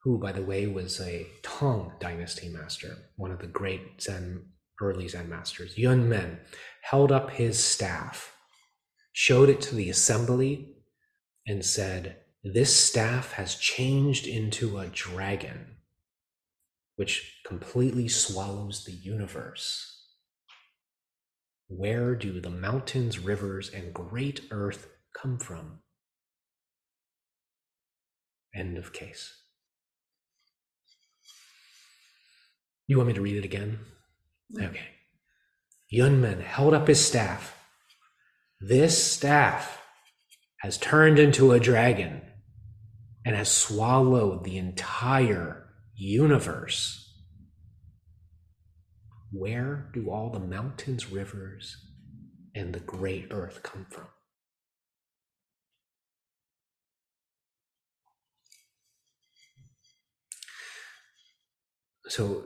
who, 0.02 0.18
by 0.18 0.32
the 0.32 0.42
way, 0.42 0.66
was 0.66 1.00
a 1.00 1.26
Tang 1.42 1.92
dynasty 2.00 2.48
master, 2.48 2.96
one 3.16 3.30
of 3.30 3.38
the 3.38 3.46
great 3.46 4.00
Zen, 4.00 4.46
early 4.80 5.08
Zen 5.08 5.28
masters, 5.28 5.76
Yunmen, 5.76 6.38
held 6.82 7.12
up 7.12 7.30
his 7.30 7.62
staff, 7.62 8.34
showed 9.12 9.48
it 9.48 9.60
to 9.62 9.74
the 9.74 9.90
assembly, 9.90 10.74
and 11.46 11.64
said, 11.64 12.16
This 12.42 12.76
staff 12.76 13.32
has 13.32 13.54
changed 13.54 14.26
into 14.26 14.78
a 14.78 14.86
dragon 14.86 15.76
which 16.96 17.42
completely 17.46 18.08
swallows 18.08 18.84
the 18.84 18.92
universe. 18.92 20.04
Where 21.68 22.14
do 22.14 22.40
the 22.40 22.50
mountains, 22.50 23.18
rivers, 23.18 23.68
and 23.68 23.92
great 23.92 24.40
earth 24.50 24.88
come 25.20 25.38
from? 25.38 25.80
End 28.54 28.78
of 28.78 28.92
case. 28.92 29.34
You 32.86 32.96
want 32.96 33.08
me 33.08 33.14
to 33.14 33.20
read 33.20 33.36
it 33.36 33.44
again? 33.44 33.80
Okay. 34.56 34.88
Yunmen 35.92 36.42
held 36.42 36.74
up 36.74 36.88
his 36.88 37.04
staff. 37.04 37.56
This 38.60 39.02
staff 39.02 39.82
has 40.60 40.78
turned 40.78 41.18
into 41.18 41.52
a 41.52 41.60
dragon 41.60 42.22
and 43.24 43.36
has 43.36 43.50
swallowed 43.50 44.44
the 44.44 44.56
entire 44.56 45.66
universe, 45.94 47.12
where 49.32 49.90
do 49.92 50.10
all 50.10 50.30
the 50.30 50.38
mountains, 50.38 51.10
rivers, 51.10 51.76
and 52.54 52.72
the 52.72 52.80
great 52.80 53.26
earth 53.30 53.62
come 53.62 53.86
from? 53.90 54.06
So, 62.08 62.44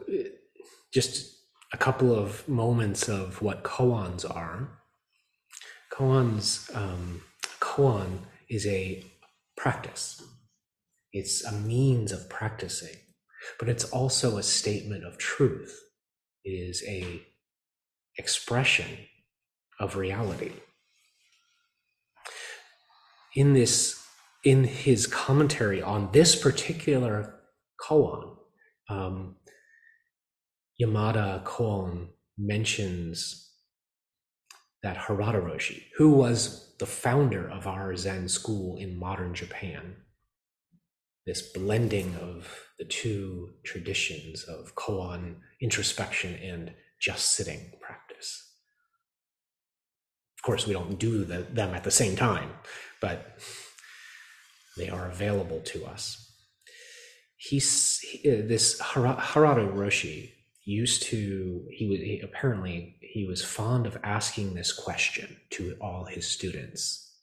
just 0.93 1.37
a 1.73 1.77
couple 1.77 2.15
of 2.15 2.49
moments 2.49 3.09
of 3.09 3.43
what 3.43 3.63
koans 3.63 4.25
are. 4.25 4.69
Koans, 5.93 6.75
um, 6.75 7.23
koan 7.61 8.21
is 8.49 8.67
a 8.67 9.05
practice. 9.57 10.23
It's 11.13 11.45
a 11.45 11.53
means 11.53 12.13
of 12.13 12.29
practicing 12.29 12.97
but 13.59 13.69
it's 13.69 13.85
also 13.85 14.37
a 14.37 14.43
statement 14.43 15.05
of 15.05 15.19
truth. 15.19 15.79
It 16.45 16.51
is 16.51 16.83
a 16.87 17.23
expression 18.17 18.87
of 19.79 19.97
reality. 19.97 20.53
In 23.35 23.55
this, 23.55 24.03
in 24.45 24.65
his 24.65 25.07
commentary 25.07 25.81
on 25.81 26.11
this 26.13 26.37
particular 26.37 27.35
koan, 27.81 28.37
um, 28.89 29.37
Yamada 30.81 31.45
Koun 31.45 32.09
mentions 32.39 33.51
that 34.83 34.97
Harada 34.97 35.43
Roshi, 35.43 35.85
who 35.97 36.11
was 36.11 36.75
the 36.79 36.87
founder 36.87 37.49
of 37.51 37.67
our 37.67 37.95
Zen 37.97 38.29
school 38.29 38.79
in 38.79 38.99
modern 38.99 39.35
Japan, 39.35 39.97
this 41.27 41.43
blending 41.43 42.17
of 42.17 42.49
the 42.79 42.87
two 42.87 43.51
traditions 43.63 44.45
of 44.45 44.75
koan 44.75 45.37
introspection 45.61 46.35
and 46.37 46.73
just 46.99 47.33
sitting 47.33 47.73
practice. 47.81 48.51
Of 50.39 50.43
course, 50.43 50.67
we 50.67 50.73
don't 50.73 50.99
do 50.99 51.25
the, 51.25 51.43
them 51.43 51.75
at 51.75 51.85
the 51.85 51.91
same 51.91 52.17
time, 52.17 52.51
but 53.03 53.39
they 54.79 54.89
are 54.89 55.11
available 55.11 55.61
to 55.61 55.85
us. 55.85 56.35
He's 57.37 57.99
he, 57.99 58.31
uh, 58.31 58.47
this 58.47 58.81
Harada 58.81 59.71
Roshi 59.75 60.33
used 60.71 61.03
to 61.05 61.67
he 61.71 61.89
was 61.89 61.99
he, 61.99 62.21
apparently 62.23 62.97
he 63.01 63.25
was 63.27 63.45
fond 63.45 63.87
of 63.87 63.99
asking 64.03 64.55
this 64.55 64.73
question 64.73 65.37
to 65.51 65.77
all 65.81 66.05
his 66.05 66.27
students. 66.27 67.17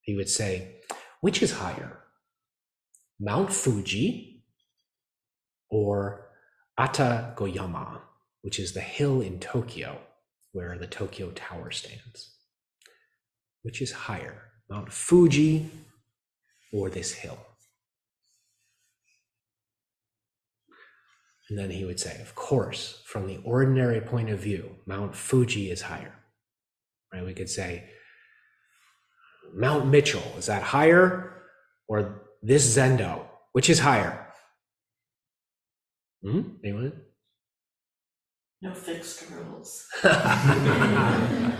He 0.00 0.14
would 0.14 0.28
say, 0.28 0.80
"Which 1.20 1.42
is 1.42 1.52
higher, 1.52 1.98
Mount 3.20 3.52
Fuji 3.52 4.44
or 5.70 6.26
Ata-Goyama, 6.76 8.00
which 8.42 8.58
is 8.58 8.72
the 8.72 8.80
hill 8.80 9.20
in 9.20 9.38
Tokyo 9.38 9.98
where 10.52 10.76
the 10.78 10.86
Tokyo 10.86 11.30
Tower 11.30 11.70
stands. 11.70 12.36
Which 13.62 13.80
is 13.80 13.92
higher, 13.92 14.52
Mount 14.68 14.92
Fuji 14.92 15.70
or 16.72 16.90
this 16.90 17.12
hill? 17.12 17.38
And 21.48 21.58
then 21.58 21.70
he 21.70 21.84
would 21.84 22.00
say, 22.00 22.20
of 22.20 22.34
course, 22.34 23.02
from 23.04 23.26
the 23.26 23.38
ordinary 23.44 24.00
point 24.00 24.30
of 24.30 24.38
view, 24.38 24.76
Mount 24.86 25.14
Fuji 25.14 25.70
is 25.70 25.82
higher. 25.82 26.14
Right? 27.12 27.24
We 27.24 27.34
could 27.34 27.50
say, 27.50 27.90
Mount 29.54 29.88
Mitchell, 29.88 30.22
is 30.38 30.46
that 30.46 30.62
higher 30.62 31.42
or 31.88 32.22
this 32.42 32.76
Zendo, 32.76 33.26
which 33.52 33.68
is 33.68 33.80
higher? 33.80 34.28
Hmm? 36.22 36.42
Anyone? 36.64 36.92
No 38.62 38.72
fixed 38.72 39.24
rules. 39.30 39.86
right. 40.04 41.56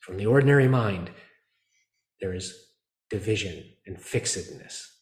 From 0.00 0.18
the 0.18 0.26
ordinary 0.26 0.68
mind, 0.68 1.10
there 2.20 2.34
is 2.34 2.54
division 3.08 3.64
and 3.86 3.98
fixedness. 3.98 4.95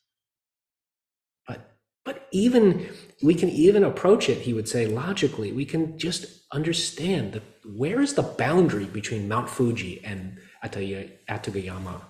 But 2.04 2.28
even 2.32 2.88
we 3.22 3.34
can 3.34 3.48
even 3.48 3.82
approach 3.82 4.28
it, 4.28 4.38
he 4.38 4.52
would 4.52 4.68
say, 4.68 4.86
logically, 4.86 5.52
we 5.52 5.64
can 5.64 5.98
just 5.98 6.44
understand 6.52 7.32
that 7.32 7.42
where 7.64 8.02
is 8.02 8.14
the 8.14 8.22
boundary 8.22 8.84
between 8.84 9.28
Mount 9.28 9.48
Fuji 9.48 10.04
and 10.04 10.38
Ata-Goyama. 10.62 12.02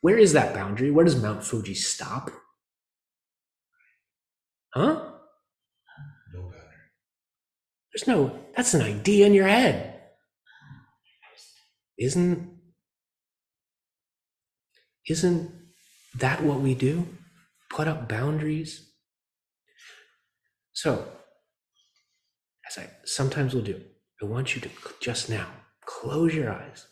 Where 0.00 0.18
is 0.18 0.32
that 0.34 0.54
boundary? 0.54 0.90
Where 0.90 1.04
does 1.04 1.20
Mount 1.20 1.42
Fuji 1.42 1.74
stop? 1.74 2.30
Huh? 4.74 5.12
No 6.34 6.40
boundary. 6.42 6.58
There's 7.92 8.06
no, 8.06 8.38
that's 8.54 8.74
an 8.74 8.82
idea 8.82 9.26
in 9.26 9.34
your 9.34 9.48
head. 9.48 9.94
Isn't, 11.98 12.58
isn't 15.08 15.50
that 16.16 16.42
what 16.42 16.60
we 16.60 16.74
do? 16.74 17.08
Put 17.70 17.88
up 17.88 18.08
boundaries? 18.08 18.87
So, 20.80 21.08
as 22.68 22.78
I 22.78 22.88
sometimes 23.04 23.52
will 23.52 23.62
do, 23.62 23.82
I 24.22 24.26
want 24.26 24.54
you 24.54 24.60
to 24.60 24.70
just 25.00 25.28
now 25.28 25.48
close 25.84 26.32
your 26.32 26.52
eyes 26.52 26.86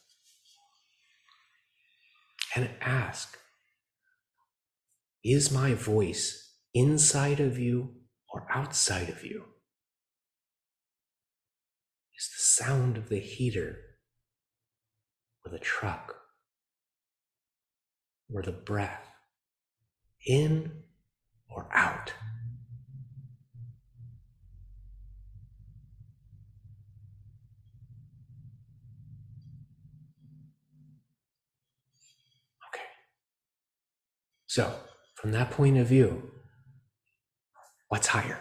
and 2.57 2.69
ask 2.81 3.39
Is 5.23 5.53
my 5.53 5.75
voice 5.75 6.57
inside 6.75 7.39
of 7.39 7.61
you 7.61 7.95
or 8.29 8.49
outside 8.51 9.09
of 9.09 9.25
you? 9.25 9.45
Is 12.19 12.29
the 12.37 12.43
sound 12.65 12.97
of 12.97 13.09
the 13.09 13.21
heater 13.21 13.79
or 15.45 15.53
the 15.53 15.61
truck 15.61 16.17
or 18.35 18.43
the 18.43 18.51
breath 18.51 19.13
in 20.27 20.73
or 21.49 21.69
out? 21.73 22.13
So, 34.57 34.73
from 35.17 35.33
that 35.33 35.51
point 35.51 35.77
of 35.77 35.87
view, 35.87 36.31
what's 37.89 38.07
higher? 38.07 38.39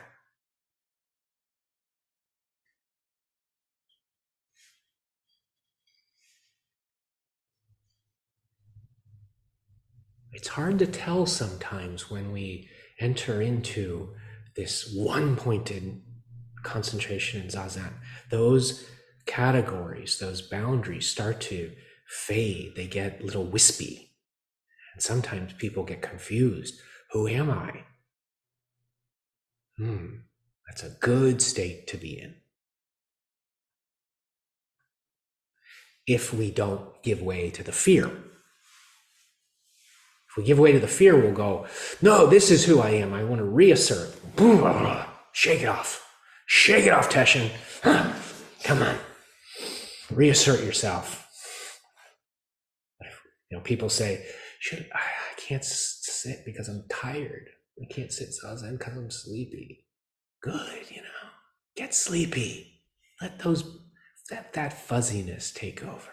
It's 10.31 10.47
hard 10.47 10.79
to 10.79 10.87
tell 10.87 11.25
sometimes 11.25 12.09
when 12.09 12.31
we 12.31 12.69
enter 12.97 13.41
into 13.41 14.15
this 14.55 14.95
one 14.95 15.35
pointed 15.35 16.01
concentration 16.63 17.41
in 17.41 17.49
zazen. 17.49 17.91
Those 18.31 18.87
categories, 19.25 20.17
those 20.19 20.41
boundaries 20.41 21.09
start 21.09 21.41
to 21.51 21.73
fade, 22.07 22.75
they 22.77 22.87
get 22.87 23.19
a 23.19 23.25
little 23.25 23.43
wispy. 23.43 24.14
And 24.95 25.03
sometimes 25.03 25.53
people 25.53 25.83
get 25.83 26.01
confused. 26.01 26.79
Who 27.11 27.27
am 27.27 27.51
I? 27.51 27.83
Hmm, 29.77 30.05
that's 30.67 30.83
a 30.83 30.95
good 31.01 31.41
state 31.41 31.85
to 31.87 31.97
be 31.97 32.17
in. 32.17 32.35
If 36.07 36.33
we 36.33 36.49
don't 36.49 37.03
give 37.03 37.21
way 37.21 37.49
to 37.51 37.61
the 37.61 37.73
fear. 37.73 38.05
If 38.07 38.13
we 40.37 40.45
give 40.45 40.59
way 40.59 40.71
to 40.71 40.79
the 40.79 40.87
fear, 40.87 41.19
we'll 41.19 41.33
go, 41.33 41.67
no, 42.01 42.25
this 42.27 42.49
is 42.49 42.63
who 42.65 42.79
I 42.79 42.91
am. 42.91 43.13
I 43.13 43.25
want 43.25 43.39
to 43.39 43.45
reassert. 43.45 44.15
Shake 45.33 45.61
it 45.61 45.67
off. 45.67 46.09
Shake 46.45 46.85
it 46.85 46.93
off, 46.93 47.09
Teshin. 47.09 47.49
Come 48.63 48.81
on. 48.81 48.97
Reassert 50.09 50.63
yourself. 50.63 51.23
You 53.49 53.57
know, 53.57 53.63
people 53.63 53.89
say, 53.89 54.25
should 54.65 54.89
I, 54.95 54.97
I 54.97 55.39
can't 55.39 55.63
sit 55.63 56.43
because 56.43 56.67
I'm 56.69 56.85
tired. 56.89 57.49
I 57.79 57.85
can't 57.93 58.11
sit 58.11 58.29
zazen 58.29 58.79
because 58.79 58.97
I'm 58.97 59.11
sleepy. 59.11 59.85
Good, 60.41 60.89
you 60.89 61.03
know. 61.03 61.29
Get 61.75 61.93
sleepy. 61.93 62.81
Let 63.21 63.37
those 63.37 63.63
let 64.31 64.53
that 64.53 64.73
fuzziness 64.73 65.51
take 65.51 65.83
over. 65.83 66.11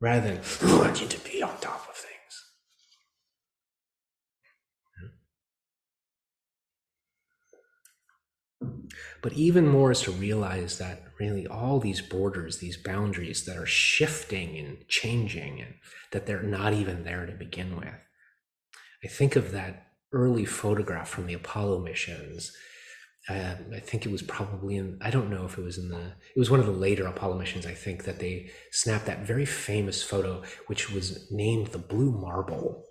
Rather 0.00 0.38
than 0.40 0.92
need 0.94 1.10
to 1.10 1.30
be 1.30 1.40
on 1.40 1.56
top 1.60 1.88
of 1.88 1.94
things. 1.94 2.08
But 9.22 9.34
even 9.34 9.68
more 9.68 9.92
is 9.92 10.00
to 10.00 10.10
realize 10.10 10.78
that 10.78 11.04
really 11.20 11.46
all 11.46 11.78
these 11.78 12.00
borders, 12.00 12.58
these 12.58 12.76
boundaries 12.76 13.44
that 13.44 13.56
are 13.56 13.66
shifting 13.66 14.58
and 14.58 14.88
changing, 14.88 15.60
and 15.60 15.74
that 16.12 16.26
they're 16.26 16.42
not 16.42 16.72
even 16.72 17.04
there 17.04 17.26
to 17.26 17.32
begin 17.32 17.76
with. 17.76 18.06
I 19.04 19.08
think 19.08 19.36
of 19.36 19.52
that 19.52 19.86
early 20.12 20.44
photograph 20.44 21.08
from 21.08 21.26
the 21.26 21.34
Apollo 21.34 21.80
missions. 21.80 22.52
Uh, 23.28 23.54
I 23.74 23.80
think 23.80 24.04
it 24.04 24.12
was 24.12 24.22
probably 24.22 24.76
in, 24.76 24.98
I 25.00 25.10
don't 25.10 25.30
know 25.30 25.44
if 25.44 25.56
it 25.56 25.62
was 25.62 25.78
in 25.78 25.88
the, 25.88 26.00
it 26.34 26.38
was 26.38 26.50
one 26.50 26.60
of 26.60 26.66
the 26.66 26.72
later 26.72 27.06
Apollo 27.06 27.38
missions, 27.38 27.66
I 27.66 27.74
think, 27.74 28.04
that 28.04 28.18
they 28.18 28.50
snapped 28.72 29.06
that 29.06 29.26
very 29.26 29.44
famous 29.44 30.02
photo, 30.02 30.42
which 30.66 30.90
was 30.90 31.30
named 31.30 31.68
the 31.68 31.78
Blue 31.78 32.10
Marble. 32.10 32.84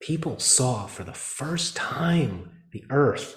People 0.00 0.38
saw 0.38 0.86
for 0.86 1.02
the 1.02 1.14
first 1.14 1.74
time 1.74 2.50
the 2.72 2.84
Earth 2.90 3.36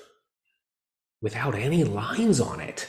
without 1.21 1.55
any 1.55 1.83
lines 1.83 2.39
on 2.39 2.59
it. 2.59 2.87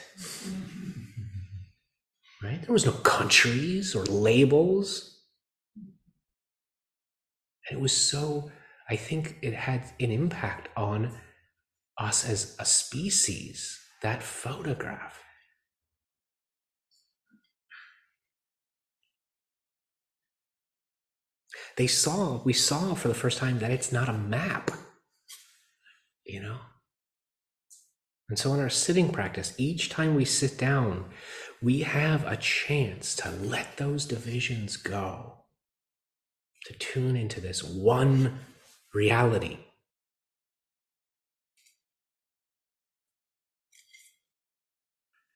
Right? 2.53 2.61
There 2.61 2.73
was 2.75 2.85
no 2.85 2.93
countries 2.93 3.95
or 3.95 4.05
labels. 4.05 5.21
And 7.67 7.79
it 7.79 7.81
was 7.81 7.97
so, 7.97 8.51
I 8.91 8.97
think 8.97 9.39
it 9.41 9.55
had 9.55 9.85
an 9.99 10.11
impact 10.11 10.69
on 10.77 11.19
us 11.97 12.29
as 12.29 12.55
a 12.59 12.67
species, 12.67 13.81
that 14.03 14.23
photograph. 14.23 15.19
They 21.79 21.87
saw, 21.87 22.43
we 22.45 22.53
saw 22.53 22.93
for 22.95 23.09
the 23.09 23.15
first 23.15 23.39
time 23.39 23.61
that 23.61 23.71
it's 23.71 23.93
not 23.93 24.11
a 24.11 24.13
map, 24.13 24.71
you 26.27 26.43
know? 26.43 26.59
And 28.33 28.39
so, 28.39 28.55
in 28.55 28.61
our 28.61 28.71
sitting 28.71 29.13
practice, 29.13 29.55
each 29.59 29.91
time 29.91 30.15
we 30.15 30.25
sit 30.25 30.57
down, 30.57 31.11
we 31.63 31.81
have 31.81 32.27
a 32.27 32.37
chance 32.37 33.15
to 33.15 33.31
let 33.31 33.77
those 33.77 34.05
divisions 34.05 34.77
go, 34.77 35.35
to 36.67 36.73
tune 36.75 37.17
into 37.17 37.41
this 37.41 37.63
one 37.63 38.41
reality. 38.93 39.59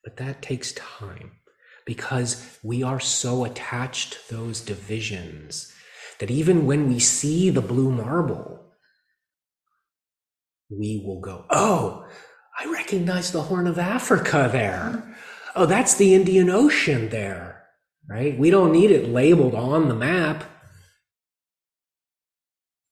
But 0.02 0.16
that 0.16 0.42
takes 0.42 0.72
time 0.72 1.32
because 1.84 2.58
we 2.62 2.82
are 2.82 3.00
so 3.00 3.44
attached 3.44 4.12
to 4.12 4.34
those 4.34 4.60
divisions 4.60 5.72
that 6.18 6.30
even 6.30 6.66
when 6.66 6.88
we 6.88 6.98
see 6.98 7.50
the 7.50 7.60
blue 7.60 7.90
marble, 7.90 8.72
we 10.70 11.02
will 11.04 11.20
go, 11.20 11.44
Oh, 11.50 12.06
I 12.58 12.70
recognize 12.72 13.30
the 13.30 13.42
Horn 13.42 13.66
of 13.66 13.78
Africa 13.78 14.48
there. 14.50 15.16
Oh, 15.58 15.64
that's 15.64 15.94
the 15.94 16.14
Indian 16.14 16.50
Ocean 16.50 17.08
there, 17.08 17.64
right? 18.10 18.38
We 18.38 18.50
don't 18.50 18.72
need 18.72 18.90
it 18.90 19.08
labeled 19.08 19.54
on 19.54 19.88
the 19.88 19.94
map. 19.94 20.44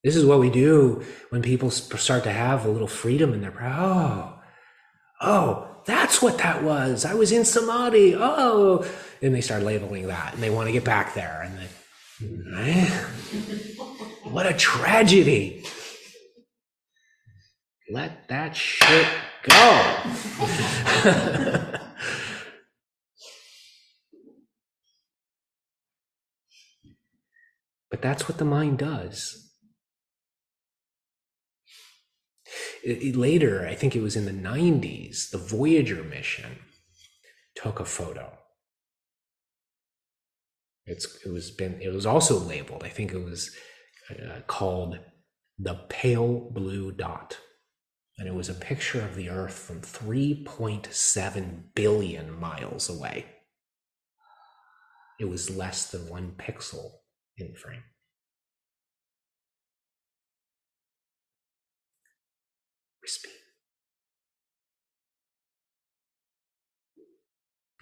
This 0.02 0.16
is 0.16 0.24
what 0.24 0.40
we 0.40 0.48
do 0.48 1.04
when 1.28 1.42
people 1.42 1.70
start 1.70 2.24
to 2.24 2.32
have 2.32 2.64
a 2.64 2.70
little 2.70 2.88
freedom 2.88 3.34
in 3.34 3.42
their 3.42 3.54
oh, 3.62 4.38
oh, 5.20 5.68
that's 5.84 6.22
what 6.22 6.38
that 6.38 6.62
was. 6.62 7.04
I 7.04 7.12
was 7.12 7.32
in 7.32 7.44
samadhi. 7.44 8.14
Oh, 8.16 8.86
and 9.20 9.34
they 9.34 9.42
start 9.42 9.62
labeling 9.62 10.06
that, 10.06 10.32
and 10.32 10.42
they 10.42 10.48
want 10.48 10.68
to 10.68 10.72
get 10.72 10.84
back 10.84 11.12
there, 11.12 11.42
and 11.42 11.58
they, 11.58 11.68
what 14.30 14.46
a 14.46 14.54
tragedy! 14.54 15.66
Let 17.90 18.26
that 18.28 18.56
shit 18.56 19.06
go. 19.42 19.82
but 27.94 28.02
that's 28.02 28.28
what 28.28 28.38
the 28.38 28.44
mind 28.44 28.78
does. 28.78 29.52
It, 32.82 33.04
it, 33.04 33.14
later, 33.14 33.68
I 33.68 33.76
think 33.76 33.94
it 33.94 34.02
was 34.02 34.16
in 34.16 34.24
the 34.24 34.32
90s, 34.32 35.30
the 35.30 35.38
Voyager 35.38 36.02
mission 36.02 36.58
took 37.54 37.78
a 37.78 37.84
photo. 37.84 38.36
It's, 40.86 41.06
it 41.24 41.30
was 41.30 41.52
been 41.52 41.80
it 41.80 41.92
was 41.92 42.04
also 42.04 42.36
labeled. 42.36 42.82
I 42.82 42.88
think 42.88 43.12
it 43.12 43.22
was 43.22 43.54
uh, 44.10 44.40
called 44.48 44.98
the 45.56 45.74
pale 45.88 46.50
blue 46.50 46.90
dot 46.90 47.38
and 48.18 48.26
it 48.26 48.34
was 48.34 48.48
a 48.48 48.54
picture 48.54 49.02
of 49.02 49.14
the 49.14 49.30
Earth 49.30 49.54
from 49.54 49.80
3.7 49.82 51.62
billion 51.76 52.40
miles 52.40 52.88
away. 52.88 53.26
It 55.20 55.26
was 55.26 55.48
less 55.48 55.92
than 55.92 56.08
one 56.08 56.32
pixel 56.36 56.90
in 57.38 57.54
frame. 57.54 57.82
Wispy. 63.02 63.28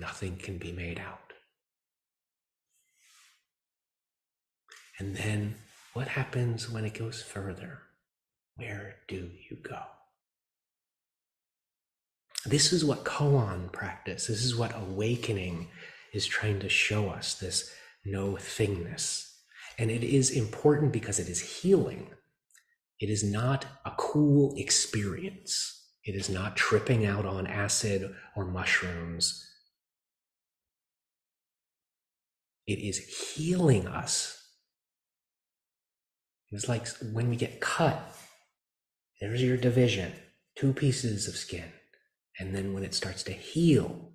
Nothing 0.01 0.37
can 0.37 0.59
be 0.59 0.73
made 0.73 0.99
out. 0.99 1.33
And 4.99 5.17
then 5.17 5.57
what 5.93 6.09
happens 6.09 6.71
when 6.71 6.85
it 6.85 6.95
goes 6.95 7.23
further? 7.23 7.83
Where 8.57 8.97
do 9.09 9.31
you 9.51 9.57
go? 9.63 9.81
This 12.45 12.73
is 12.73 12.85
what 12.85 13.05
koan 13.05 13.71
practice, 13.71 14.27
this 14.27 14.45
is 14.45 14.57
what 14.57 14.77
awakening 14.77 15.69
is 16.13 16.27
trying 16.27 16.59
to 16.61 16.69
show 16.69 17.09
us 17.09 17.35
this 17.35 17.73
no 18.05 18.33
thingness. 18.33 19.32
And 19.79 19.91
it 19.91 20.05
is 20.05 20.31
important 20.31 20.93
because 20.93 21.19
it 21.19 21.29
is 21.29 21.41
healing. 21.41 22.09
It 23.01 23.11
is 23.11 23.25
not 23.25 23.67
a 23.85 23.93
cool 23.97 24.55
experience. 24.57 25.89
It 26.05 26.15
is 26.15 26.29
not 26.29 26.57
tripping 26.57 27.07
out 27.07 27.27
on 27.27 27.47
acid 27.47 28.15
or 28.37 28.45
mushrooms. 28.45 29.49
It 32.67 32.79
is 32.79 32.99
healing 33.35 33.87
us. 33.87 34.39
It's 36.51 36.69
like 36.69 36.87
when 37.13 37.31
we 37.31 37.37
get 37.37 37.61
cut, 37.61 38.15
there's 39.21 39.43
your 39.43 39.57
division 39.57 40.13
two 40.57 40.73
pieces 40.73 41.29
of 41.29 41.37
skin. 41.37 41.73
And 42.39 42.55
then 42.55 42.73
when 42.75 42.85
it 42.85 42.95
starts 42.95 43.23
to 43.25 43.33
heal, 43.33 44.12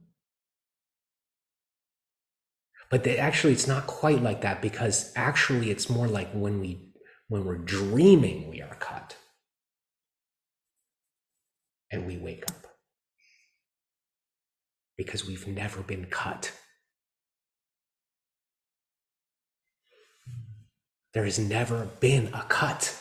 but 2.90 3.04
they, 3.04 3.18
actually 3.18 3.54
it's 3.54 3.68
not 3.68 3.88
quite 3.88 4.22
like 4.22 4.42
that 4.42 4.62
because 4.62 5.12
actually 5.16 5.72
it's 5.72 5.90
more 5.90 6.08
like 6.08 6.30
when 6.32 6.60
we 6.60 6.94
when 7.28 7.44
we're 7.46 7.58
dreaming 7.58 8.50
we 8.50 8.62
are 8.62 8.76
cut. 8.76 9.16
And 11.92 12.06
we 12.06 12.18
wake 12.18 12.44
up. 12.50 12.68
Because 14.98 15.26
we've 15.26 15.48
never 15.48 15.82
been 15.82 16.06
cut. 16.06 16.52
There 21.14 21.24
has 21.24 21.40
never 21.40 21.86
been 22.00 22.28
a 22.34 22.46
cut. 22.50 22.96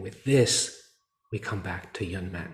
And 0.00 0.04
with 0.06 0.24
this, 0.24 0.82
we 1.30 1.38
come 1.38 1.60
back 1.60 1.92
to 1.92 2.06
Yunmen. 2.06 2.52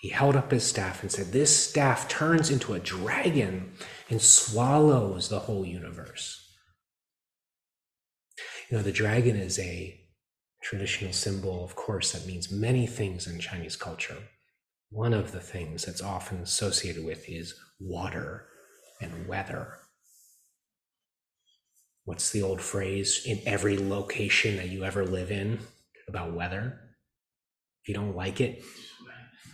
He 0.00 0.08
held 0.08 0.34
up 0.34 0.50
his 0.50 0.64
staff 0.64 1.02
and 1.02 1.12
said, 1.12 1.26
This 1.26 1.54
staff 1.54 2.08
turns 2.08 2.50
into 2.50 2.72
a 2.72 2.80
dragon 2.80 3.72
and 4.08 4.22
swallows 4.22 5.28
the 5.28 5.40
whole 5.40 5.66
universe. 5.66 6.40
You 8.70 8.78
know, 8.78 8.82
the 8.82 8.92
dragon 8.92 9.36
is 9.36 9.58
a 9.58 10.00
traditional 10.62 11.12
symbol, 11.12 11.62
of 11.62 11.76
course, 11.76 12.12
that 12.12 12.26
means 12.26 12.50
many 12.50 12.86
things 12.86 13.26
in 13.26 13.40
Chinese 13.40 13.76
culture. 13.76 14.16
One 14.88 15.12
of 15.12 15.32
the 15.32 15.40
things 15.40 15.84
that's 15.84 16.00
often 16.00 16.38
associated 16.38 17.04
with 17.04 17.28
is 17.28 17.54
water 17.78 18.46
and 19.02 19.28
weather. 19.28 19.80
What's 22.06 22.30
the 22.30 22.40
old 22.40 22.62
phrase 22.62 23.22
in 23.26 23.42
every 23.44 23.76
location 23.76 24.56
that 24.56 24.70
you 24.70 24.82
ever 24.82 25.04
live 25.04 25.30
in 25.30 25.58
about 26.08 26.34
weather? 26.34 26.80
If 27.82 27.88
you 27.88 27.94
don't 27.94 28.16
like 28.16 28.40
it, 28.40 28.62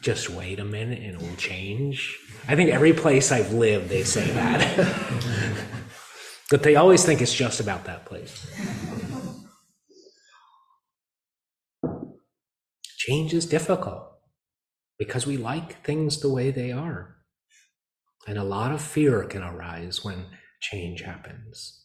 just 0.03 0.31
wait 0.31 0.59
a 0.59 0.65
minute 0.65 1.03
and 1.03 1.15
it 1.15 1.21
will 1.21 1.37
change. 1.37 2.19
I 2.49 2.57
think 2.57 2.71
every 2.71 2.93
place 2.93 3.33
I've 3.33 3.53
lived, 3.53 3.89
they 3.89 4.05
say 4.05 4.31
that. 4.31 5.57
but 6.51 6.63
they 6.63 6.77
always 6.77 7.05
think 7.05 7.21
it's 7.21 7.35
just 7.35 7.61
about 7.61 7.85
that 7.85 8.07
place. 8.07 8.47
Change 12.97 13.35
is 13.35 13.47
difficult 13.47 14.11
because 14.99 15.27
we 15.27 15.37
like 15.37 15.85
things 15.85 16.21
the 16.21 16.31
way 16.31 16.51
they 16.51 16.71
are. 16.71 17.17
And 18.27 18.39
a 18.39 18.45
lot 18.45 18.73
of 18.73 18.83
fear 18.83 19.25
can 19.25 19.43
arise 19.43 20.05
when 20.05 20.27
change 20.61 21.01
happens. 21.01 21.80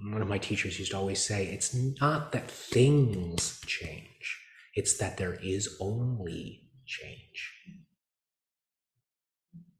One 0.00 0.22
of 0.22 0.28
my 0.28 0.38
teachers 0.38 0.78
used 0.78 0.90
to 0.90 0.98
always 0.98 1.24
say, 1.24 1.46
it's 1.46 1.74
not 1.74 2.32
that 2.32 2.50
things 2.50 3.60
change, 3.66 4.40
it's 4.74 4.98
that 4.98 5.16
there 5.16 5.38
is 5.42 5.76
only 5.80 6.68
change. 6.86 7.52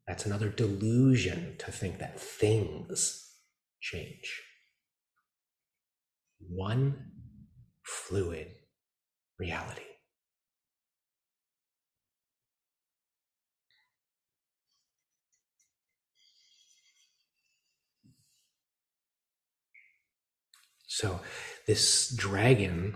That's 0.07 0.25
another 0.25 0.49
delusion 0.49 1.55
to 1.59 1.71
think 1.71 1.99
that 1.99 2.19
things 2.19 3.33
change. 3.81 4.41
One 6.47 7.11
fluid 7.83 8.47
reality. 9.39 9.81
So, 20.95 21.19
this 21.67 22.15
dragon, 22.15 22.95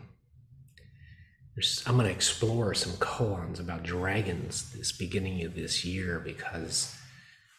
I'm 1.85 1.95
going 1.95 2.07
to 2.07 2.13
explore 2.13 2.73
some 2.73 2.93
koans 2.93 3.59
about 3.59 3.83
dragons 3.83 4.71
this 4.71 4.93
beginning 4.93 5.43
of 5.43 5.53
this 5.53 5.83
year 5.83 6.21
because 6.21 6.95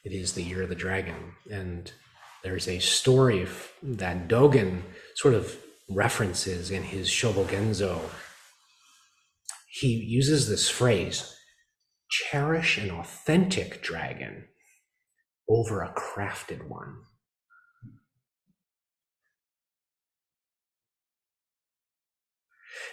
it 0.02 0.14
is 0.14 0.32
the 0.32 0.42
year 0.42 0.62
of 0.62 0.70
the 0.70 0.74
dragon. 0.74 1.34
And 1.52 1.92
there's 2.42 2.68
a 2.68 2.78
story 2.78 3.46
that 3.82 4.28
Dogen 4.28 4.80
sort 5.14 5.34
of 5.34 5.58
references 5.90 6.70
in 6.70 6.84
his 6.84 7.10
Shobogenzo. 7.10 8.00
He 9.68 9.88
uses 9.88 10.48
this 10.48 10.70
phrase 10.70 11.36
cherish 12.10 12.78
an 12.78 12.90
authentic 12.90 13.82
dragon 13.82 14.46
over 15.50 15.82
a 15.82 15.92
crafted 15.92 16.66
one. 16.66 16.96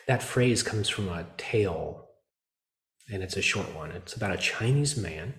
That 0.07 0.23
phrase 0.23 0.63
comes 0.63 0.87
from 0.87 1.09
a 1.09 1.27
tale, 1.37 2.07
and 3.11 3.21
it's 3.21 3.35
a 3.35 3.41
short 3.41 3.75
one. 3.75 3.91
It's 3.91 4.13
about 4.13 4.33
a 4.33 4.37
Chinese 4.37 4.95
man 4.95 5.33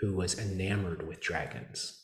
who 0.00 0.14
was 0.14 0.38
enamored 0.38 1.06
with 1.06 1.20
dragons. 1.20 1.96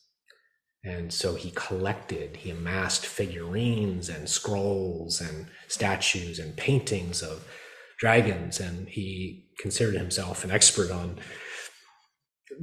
And 0.85 1.13
so 1.13 1.35
he 1.35 1.51
collected, 1.51 2.37
he 2.37 2.51
amassed 2.51 3.05
figurines 3.05 4.09
and 4.09 4.29
scrolls 4.29 5.21
and 5.21 5.49
statues 5.69 6.39
and 6.39 6.57
paintings 6.57 7.23
of 7.23 7.47
dragons. 7.99 8.61
And 8.61 8.89
he 8.89 9.49
considered 9.59 9.97
himself 9.97 10.45
an 10.45 10.51
expert 10.51 10.91
on 10.91 11.19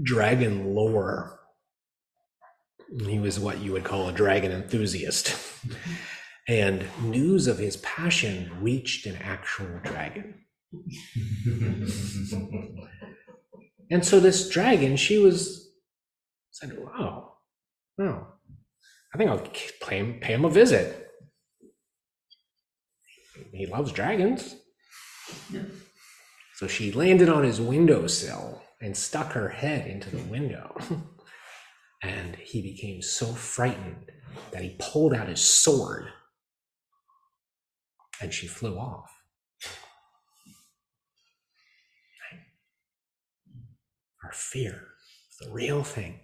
dragon 0.02 0.74
lore. 0.74 1.40
He 3.06 3.20
was 3.20 3.40
what 3.40 3.60
you 3.60 3.74
would 3.74 3.84
call 3.84 4.08
a 4.08 4.14
dragon 4.14 4.52
enthusiast. 4.52 5.36
and 6.48 6.86
news 7.02 7.48
of 7.48 7.58
his 7.58 7.78
passion 7.78 8.52
reached 8.62 9.06
an 9.06 9.18
actual 9.22 9.80
dragon. 9.84 10.36
and 13.92 14.06
so 14.06 14.20
this 14.20 14.50
dragon, 14.50 14.98
she 14.98 15.20
was 15.20 15.72
said, 16.52 16.78
"Wow, 16.78 17.34
oh, 18.00 18.28
I 19.14 19.18
think 19.18 19.30
I'll 19.30 19.48
pay 19.82 20.00
him, 20.00 20.20
pay 20.20 20.34
him 20.34 20.46
a 20.46 20.50
visit. 20.50 21.12
He 23.54 23.68
loves 23.68 23.92
dragons." 23.92 24.56
So 26.56 26.68
she 26.68 26.92
landed 26.92 27.30
on 27.30 27.44
his 27.44 27.62
windowsill 27.62 28.62
and 28.82 28.96
stuck 28.96 29.32
her 29.34 29.50
head 29.50 29.88
into 29.88 30.10
the 30.10 30.24
window. 30.24 30.76
and 32.04 32.36
he 32.36 32.62
became 32.62 33.02
so 33.02 33.28
frightened 33.28 34.12
that 34.52 34.62
he 34.62 34.76
pulled 34.80 35.14
out 35.14 35.30
his 35.30 35.42
sword 35.42 36.10
and 38.24 38.34
she 38.34 38.48
flew 38.48 38.78
off. 38.78 39.12
Our 44.24 44.32
fear 44.32 44.88
the 45.42 45.52
real 45.52 45.84
thing. 45.84 46.20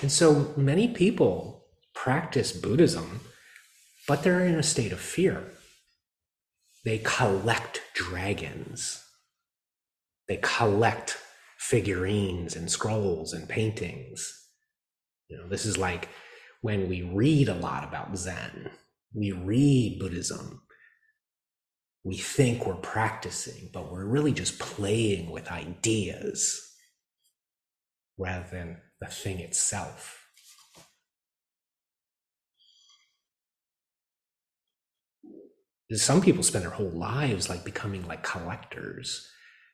And 0.00 0.10
so 0.10 0.52
many 0.56 0.88
people 0.88 1.66
practice 1.94 2.52
Buddhism, 2.52 3.20
but 4.08 4.22
they're 4.22 4.44
in 4.44 4.54
a 4.54 4.62
state 4.62 4.92
of 4.92 5.00
fear. 5.00 5.52
They 6.84 6.98
collect 6.98 7.82
dragons, 7.94 9.04
they 10.28 10.38
collect 10.42 11.18
figurines 11.58 12.56
and 12.56 12.70
scrolls 12.70 13.32
and 13.32 13.48
paintings. 13.48 14.48
You 15.28 15.38
know, 15.38 15.48
this 15.48 15.64
is 15.64 15.78
like 15.78 16.08
when 16.62 16.88
we 16.88 17.02
read 17.02 17.48
a 17.48 17.54
lot 17.54 17.84
about 17.84 18.16
Zen, 18.16 18.70
we 19.12 19.32
read 19.32 19.98
Buddhism, 19.98 20.62
we 22.04 22.16
think 22.16 22.64
we're 22.64 22.74
practicing, 22.74 23.68
but 23.72 23.92
we're 23.92 24.06
really 24.06 24.32
just 24.32 24.58
playing 24.58 25.30
with 25.30 25.50
ideas 25.50 26.72
rather 28.16 28.46
than 28.50 28.80
the 29.00 29.08
thing 29.08 29.40
itself. 29.40 30.18
Some 35.92 36.22
people 36.22 36.42
spend 36.42 36.64
their 36.64 36.70
whole 36.70 36.90
lives 36.90 37.50
like 37.50 37.64
becoming 37.64 38.06
like 38.06 38.22
collectors. 38.22 39.28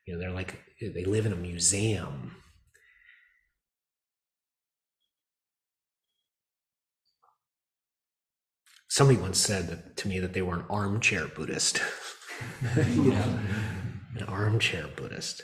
You 0.06 0.14
know, 0.14 0.20
they're 0.20 0.32
like, 0.32 0.58
they 0.80 1.04
live 1.04 1.26
in 1.26 1.32
a 1.32 1.36
museum 1.36 2.34
somebody 8.88 9.18
once 9.18 9.38
said 9.38 9.96
to 9.96 10.08
me 10.08 10.18
that 10.18 10.32
they 10.32 10.42
were 10.42 10.56
an 10.56 10.64
armchair 10.68 11.28
Buddhist. 11.28 11.80
you 12.76 13.12
know, 13.12 13.38
an 14.16 14.22
armchair 14.26 14.86
Buddhist. 14.96 15.42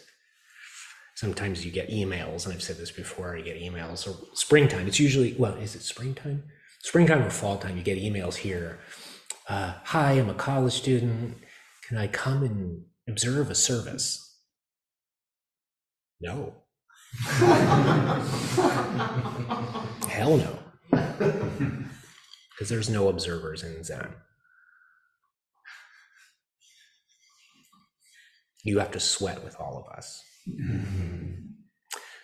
Sometimes 1.15 1.65
you 1.65 1.71
get 1.71 1.91
emails, 1.91 2.45
and 2.45 2.53
I've 2.55 2.63
said 2.63 2.77
this 2.77 2.91
before. 2.91 3.37
You 3.37 3.45
get 3.45 3.61
emails, 3.61 4.09
or 4.09 4.17
springtime. 4.35 4.89
It's 4.89 4.99
usually 4.99 5.35
well, 5.39 5.55
is 5.55 5.77
it 5.77 5.83
springtime? 5.83 6.43
Springtime 6.83 7.23
or 7.23 7.31
fall 7.31 7.57
time? 7.57 7.77
You 7.77 7.85
get 7.85 7.99
emails 7.99 8.35
here. 8.35 8.81
Uh, 9.49 9.75
Hi, 9.85 10.13
I'm 10.13 10.29
a 10.29 10.35
college 10.35 10.73
student. 10.73 11.37
Can 11.87 11.99
I 11.99 12.09
come 12.09 12.43
and 12.43 12.85
observe 13.09 13.51
a 13.51 13.55
service? 13.55 14.21
No. 16.21 16.55
Hell 20.09 20.37
no 20.37 20.59
because 22.55 22.69
there's 22.69 22.91
no 22.91 23.09
observers 23.09 23.63
in 23.63 23.83
Zen. 23.83 24.15
You 28.65 28.79
have 28.79 28.93
to 28.93 29.01
sweat 29.01 29.45
with 29.45 29.57
all 29.61 29.85
of 29.85 29.97
us. 29.97 30.23
Mm-hmm. 30.49 31.33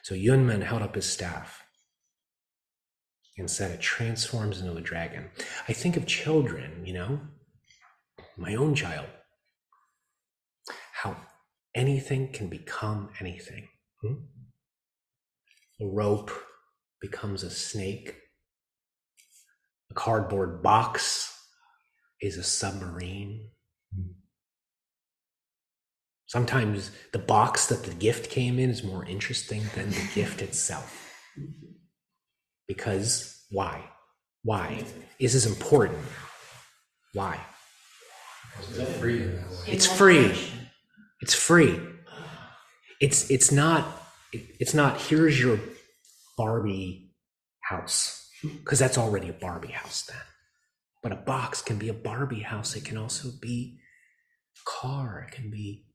So 0.03 0.15
Yunmen 0.15 0.63
held 0.63 0.83
up 0.83 0.95
his 0.95 1.07
staff 1.07 1.63
and 3.37 3.51
said, 3.51 3.73
It 3.73 3.81
transforms 3.81 4.61
into 4.61 4.77
a 4.77 4.81
dragon. 4.81 5.31
I 5.69 5.73
think 5.73 5.97
of 5.97 6.07
children, 6.07 6.85
you 6.87 6.95
know, 6.95 7.21
my 8.37 8.55
own 8.55 8.75
child. 8.75 9.07
How 10.93 11.17
anything 11.75 12.33
can 12.33 12.49
become 12.49 13.11
anything. 13.21 13.69
Hmm? 14.03 14.15
A 15.81 15.87
rope 15.87 16.31
becomes 17.01 17.43
a 17.43 17.51
snake. 17.51 18.17
A 19.91 19.95
cardboard 19.95 20.63
box 20.63 21.37
is 22.21 22.37
a 22.37 22.45
submarine. 22.45 23.49
Sometimes 26.27 26.93
the 27.13 27.19
box 27.19 27.67
that 27.67 27.83
the 27.83 27.95
gift 27.95 28.31
came 28.31 28.61
in 28.61 28.71
is 28.71 28.85
more 28.85 29.05
interesting 29.05 29.63
than 29.75 29.91
the 29.91 30.09
gift 30.15 30.43
itself. 30.43 31.13
Because 32.69 33.45
why? 33.51 33.83
Why? 34.45 34.85
Is 35.19 35.33
this 35.33 35.45
important? 35.45 35.99
Why? 37.15 37.41
It's 38.61 38.99
free. 38.99 39.29
It's 39.67 39.87
free. 39.87 40.33
It's 41.21 41.35
free. 41.35 41.81
It's 43.01 43.29
it's 43.31 43.51
not 43.51 43.87
it's 44.33 44.75
not 44.75 45.01
here's 45.01 45.41
your 45.41 45.59
Barbie 46.39 47.11
house 47.63 48.20
because 48.43 48.79
that's 48.79 48.99
already 48.99 49.29
a 49.29 49.35
Barbie 49.35 49.69
house 49.73 50.03
then. 50.03 50.17
But 51.03 51.13
a 51.13 51.17
box 51.17 51.63
can 51.63 51.79
be 51.79 51.89
a 51.89 51.95
Barbie 51.95 52.41
house. 52.41 52.77
It 52.77 52.85
can 52.85 52.97
also 52.97 53.31
be 53.41 53.79
a 54.57 54.71
car. 54.71 55.27
It 55.27 55.35
can 55.35 55.51
be 55.51 55.87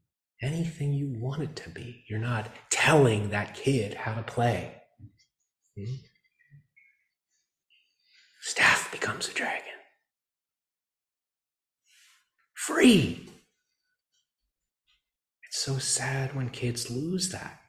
anything 0.42 0.94
you 0.94 1.14
want 1.20 1.44
it 1.44 1.56
to 1.58 1.70
be. 1.70 2.04
You're 2.08 2.20
not 2.20 2.50
telling 2.70 3.30
that 3.30 3.56
kid 3.56 3.94
how 3.94 4.14
to 4.16 4.24
play. 4.24 4.82
Hmm? 5.78 5.96
Staff 8.42 8.92
becomes 8.92 9.28
a 9.28 9.34
dragon. 9.34 9.64
Free. 12.54 13.28
It's 15.48 15.62
so 15.62 15.78
sad 15.78 16.36
when 16.36 16.50
kids 16.50 16.90
lose 16.90 17.30
that. 17.30 17.60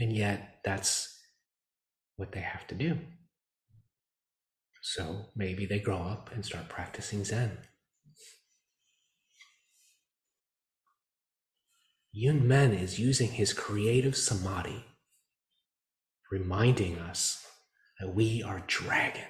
And 0.00 0.12
yet, 0.12 0.60
that's 0.64 1.16
what 2.16 2.32
they 2.32 2.40
have 2.40 2.66
to 2.68 2.74
do. 2.74 2.98
So 4.94 5.26
maybe 5.36 5.66
they 5.66 5.80
grow 5.80 5.98
up 5.98 6.30
and 6.32 6.42
start 6.42 6.70
practicing 6.70 7.22
Zen. 7.22 7.58
Yunmen 12.16 12.72
is 12.72 12.98
using 12.98 13.32
his 13.32 13.52
creative 13.52 14.16
samadhi, 14.16 14.86
reminding 16.32 16.98
us 16.98 17.46
that 18.00 18.14
we 18.14 18.42
are 18.42 18.64
dragons. 18.66 19.26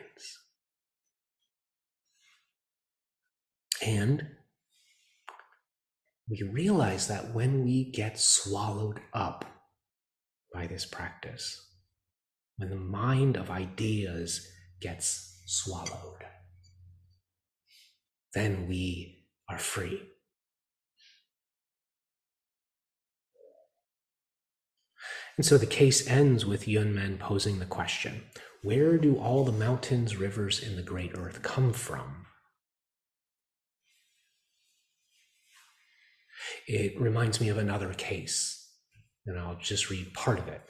And 3.85 4.29
we 6.31 6.49
realize 6.49 7.09
that 7.09 7.35
when 7.35 7.65
we 7.65 7.91
get 7.91 8.21
swallowed 8.21 9.01
up 9.13 9.45
by 10.55 10.69
this 10.69 10.87
practice, 10.87 11.61
when 12.59 12.71
the 12.71 12.77
mind 12.77 13.37
of 13.37 13.51
ideas 13.51 14.47
gets 14.81 15.28
swallowed, 15.49 16.25
then 18.35 18.69
we 18.69 19.25
are 19.49 19.59
free. 19.59 20.03
And 25.39 25.47
so 25.47 25.57
the 25.57 25.67
case 25.67 26.07
ends 26.07 26.45
with 26.45 26.67
Yunmen 26.67 27.19
posing 27.19 27.61
the 27.61 27.65
question 27.65 28.25
Where 28.63 28.99
do 28.99 29.17
all 29.17 29.45
the 29.45 29.53
mountains, 29.53 30.17
rivers, 30.17 30.63
in 30.63 30.77
the 30.77 30.83
great 30.83 31.13
earth 31.17 31.43
come 31.43 31.73
from? 31.73 32.27
It 36.67 37.01
reminds 37.01 37.41
me 37.41 37.49
of 37.49 37.57
another 37.57 37.95
case, 37.95 38.71
and 39.27 39.39
I'll 39.39 39.57
just 39.57 39.89
read 39.89 40.13
part 40.13 40.39
of 40.39 40.49
it. 40.49 40.61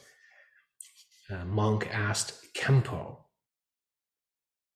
A 1.31 1.45
monk 1.45 1.89
asked 1.93 2.55
Kempo. 2.55 3.25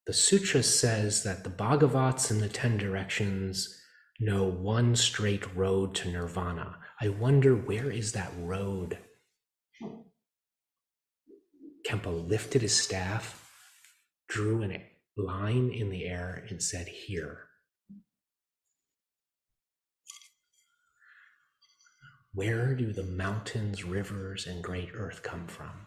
The 0.05 0.13
sutra 0.13 0.63
says 0.63 1.23
that 1.23 1.45
the 1.45 1.49
Bhagavats 1.49 2.29
in 2.29 2.39
the 2.39 2.49
ten 2.49 2.77
directions 2.77 3.79
know 4.19 4.43
one 4.43 4.97
straight 4.97 5.55
road 5.55 5.95
to 5.95 6.09
nirvana. 6.09 6.77
I 6.99 7.07
wonder 7.07 7.55
where 7.55 7.89
is 7.89 8.11
that 8.11 8.33
road? 8.37 8.97
Kempo 11.87 12.27
lifted 12.27 12.61
his 12.61 12.79
staff, 12.79 13.49
drew 14.27 14.63
a 14.63 14.91
line 15.17 15.71
in 15.71 15.89
the 15.89 16.05
air, 16.05 16.45
and 16.49 16.61
said, 16.61 16.87
Here. 16.87 17.47
Where 22.33 22.75
do 22.75 22.91
the 22.91 23.03
mountains, 23.03 23.83
rivers, 23.83 24.47
and 24.47 24.63
great 24.63 24.89
earth 24.93 25.23
come 25.23 25.47
from? 25.47 25.82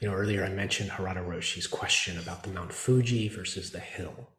You 0.00 0.08
know, 0.08 0.14
earlier 0.14 0.44
I 0.44 0.48
mentioned 0.48 0.90
Harada 0.90 1.26
Roshi's 1.26 1.66
question 1.66 2.18
about 2.18 2.42
the 2.42 2.50
Mount 2.50 2.72
Fuji 2.72 3.28
versus 3.28 3.70
the 3.70 3.80
hill. 3.80 4.30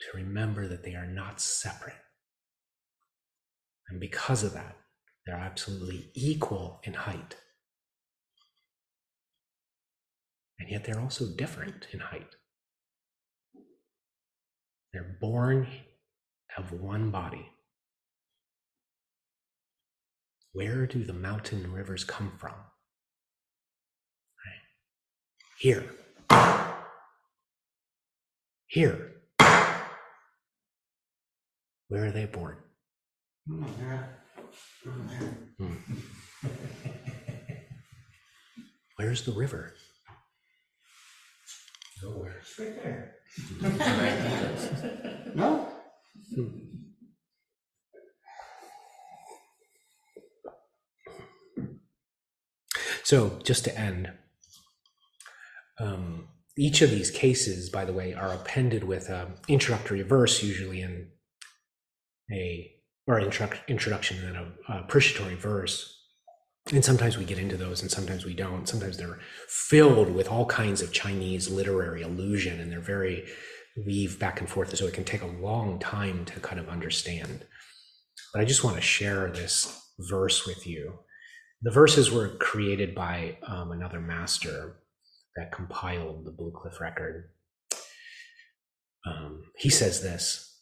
To 0.00 0.16
remember 0.16 0.66
that 0.68 0.84
they 0.84 0.94
are 0.94 1.06
not 1.06 1.40
separate. 1.40 1.94
And 3.88 4.00
because 4.00 4.42
of 4.44 4.54
that, 4.54 4.76
they're 5.26 5.36
absolutely 5.36 6.10
equal 6.14 6.80
in 6.84 6.94
height. 6.94 7.36
And 10.58 10.70
yet 10.70 10.84
they're 10.84 11.00
also 11.00 11.26
different 11.36 11.88
in 11.92 12.00
height. 12.00 12.36
They're 14.92 15.16
born 15.20 15.68
of 16.56 16.72
one 16.72 17.10
body. 17.10 17.48
Where 20.52 20.86
do 20.86 21.04
the 21.04 21.12
mountain 21.12 21.72
rivers 21.72 22.04
come 22.04 22.32
from? 22.38 22.54
Here. 25.60 25.84
Here. 28.66 29.12
Where 31.88 32.06
are 32.06 32.10
they 32.10 32.24
born? 32.24 32.56
Hmm. 33.46 33.64
Where's 38.96 39.26
the 39.26 39.32
river? 39.32 39.74
Nowhere. 42.02 42.40
It's 42.40 42.58
right 42.58 42.82
there. 42.82 43.16
No? 45.34 45.68
So, 53.04 53.38
just 53.44 53.64
to 53.64 53.78
end, 53.78 54.10
um, 55.80 56.28
each 56.56 56.82
of 56.82 56.90
these 56.90 57.10
cases, 57.10 57.70
by 57.70 57.84
the 57.84 57.92
way, 57.92 58.12
are 58.14 58.32
appended 58.32 58.84
with 58.84 59.08
an 59.08 59.34
introductory 59.48 60.02
verse, 60.02 60.42
usually 60.42 60.82
in 60.82 61.08
a 62.30 62.70
or 63.06 63.18
intro- 63.18 63.50
introduction 63.66 64.18
and 64.18 64.36
then 64.36 64.42
a, 64.68 64.72
a 64.72 64.80
appreciatory 64.80 65.34
verse. 65.34 65.96
And 66.72 66.84
sometimes 66.84 67.16
we 67.16 67.24
get 67.24 67.38
into 67.38 67.56
those, 67.56 67.80
and 67.82 67.90
sometimes 67.90 68.24
we 68.24 68.34
don't. 68.34 68.68
Sometimes 68.68 68.98
they're 68.98 69.18
filled 69.48 70.14
with 70.14 70.28
all 70.28 70.46
kinds 70.46 70.82
of 70.82 70.92
Chinese 70.92 71.50
literary 71.50 72.02
allusion, 72.02 72.60
and 72.60 72.70
they're 72.70 72.80
very 72.80 73.26
weave 73.86 74.18
back 74.18 74.40
and 74.40 74.48
forth, 74.48 74.76
so 74.76 74.86
it 74.86 74.94
can 74.94 75.04
take 75.04 75.22
a 75.22 75.26
long 75.26 75.78
time 75.78 76.24
to 76.26 76.40
kind 76.40 76.60
of 76.60 76.68
understand. 76.68 77.44
But 78.32 78.42
I 78.42 78.44
just 78.44 78.62
want 78.62 78.76
to 78.76 78.82
share 78.82 79.30
this 79.30 79.82
verse 79.98 80.46
with 80.46 80.66
you. 80.66 80.98
The 81.62 81.70
verses 81.70 82.10
were 82.10 82.36
created 82.36 82.94
by 82.94 83.38
um, 83.46 83.72
another 83.72 84.00
master 84.00 84.79
that 85.36 85.52
compiled 85.52 86.24
the 86.24 86.32
Blue 86.32 86.52
Cliff 86.52 86.80
record. 86.80 87.30
Um, 89.06 89.44
he 89.56 89.70
says 89.70 90.02
this 90.02 90.60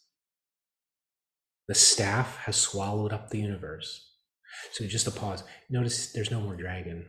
The 1.67 1.75
staff 1.75 2.37
has 2.37 2.55
swallowed 2.55 3.13
up 3.13 3.29
the 3.29 3.39
universe. 3.39 4.05
So 4.73 4.85
just 4.85 5.07
a 5.07 5.11
pause. 5.11 5.43
Notice 5.69 6.11
there's 6.11 6.31
no 6.31 6.41
more 6.41 6.55
dragon. 6.55 7.07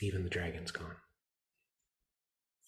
Even 0.00 0.24
the 0.24 0.30
dragon's 0.30 0.70
gone. 0.70 0.96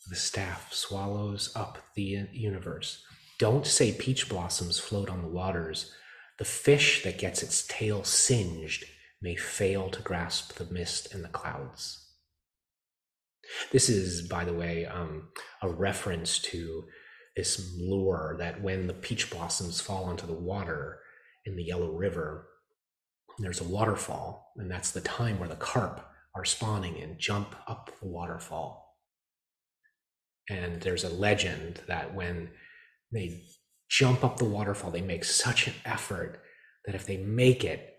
The 0.08 0.16
staff 0.16 0.72
swallows 0.72 1.50
up 1.56 1.78
the 1.94 2.26
universe. 2.32 3.02
Don't 3.38 3.66
say 3.66 3.92
peach 3.92 4.28
blossoms 4.28 4.78
float 4.78 5.08
on 5.08 5.22
the 5.22 5.28
waters. 5.28 5.92
The 6.38 6.44
fish 6.44 7.02
that 7.04 7.18
gets 7.18 7.42
its 7.42 7.66
tail 7.66 8.04
singed 8.04 8.84
may 9.24 9.34
fail 9.34 9.88
to 9.88 10.02
grasp 10.02 10.52
the 10.54 10.66
mist 10.66 11.14
and 11.14 11.24
the 11.24 11.28
clouds. 11.28 12.06
This 13.72 13.88
is, 13.88 14.28
by 14.28 14.44
the 14.44 14.52
way, 14.52 14.84
um, 14.84 15.28
a 15.62 15.68
reference 15.68 16.38
to 16.40 16.84
this 17.34 17.74
lure 17.78 18.36
that 18.38 18.62
when 18.62 18.86
the 18.86 18.92
peach 18.92 19.30
blossoms 19.30 19.80
fall 19.80 20.04
onto 20.04 20.26
the 20.26 20.34
water 20.34 21.00
in 21.46 21.56
the 21.56 21.64
Yellow 21.64 21.92
River, 21.92 22.46
there's 23.38 23.62
a 23.62 23.68
waterfall, 23.68 24.52
and 24.56 24.70
that's 24.70 24.90
the 24.90 25.00
time 25.00 25.38
where 25.38 25.48
the 25.48 25.56
carp 25.56 26.06
are 26.36 26.44
spawning 26.44 27.00
and 27.02 27.18
jump 27.18 27.56
up 27.66 27.90
the 28.00 28.08
waterfall. 28.08 28.94
And 30.50 30.82
there's 30.82 31.04
a 31.04 31.08
legend 31.08 31.80
that 31.88 32.14
when 32.14 32.50
they 33.10 33.42
jump 33.88 34.22
up 34.22 34.36
the 34.36 34.44
waterfall, 34.44 34.90
they 34.90 35.00
make 35.00 35.24
such 35.24 35.66
an 35.66 35.74
effort 35.86 36.42
that 36.84 36.94
if 36.94 37.06
they 37.06 37.16
make 37.16 37.64
it, 37.64 37.93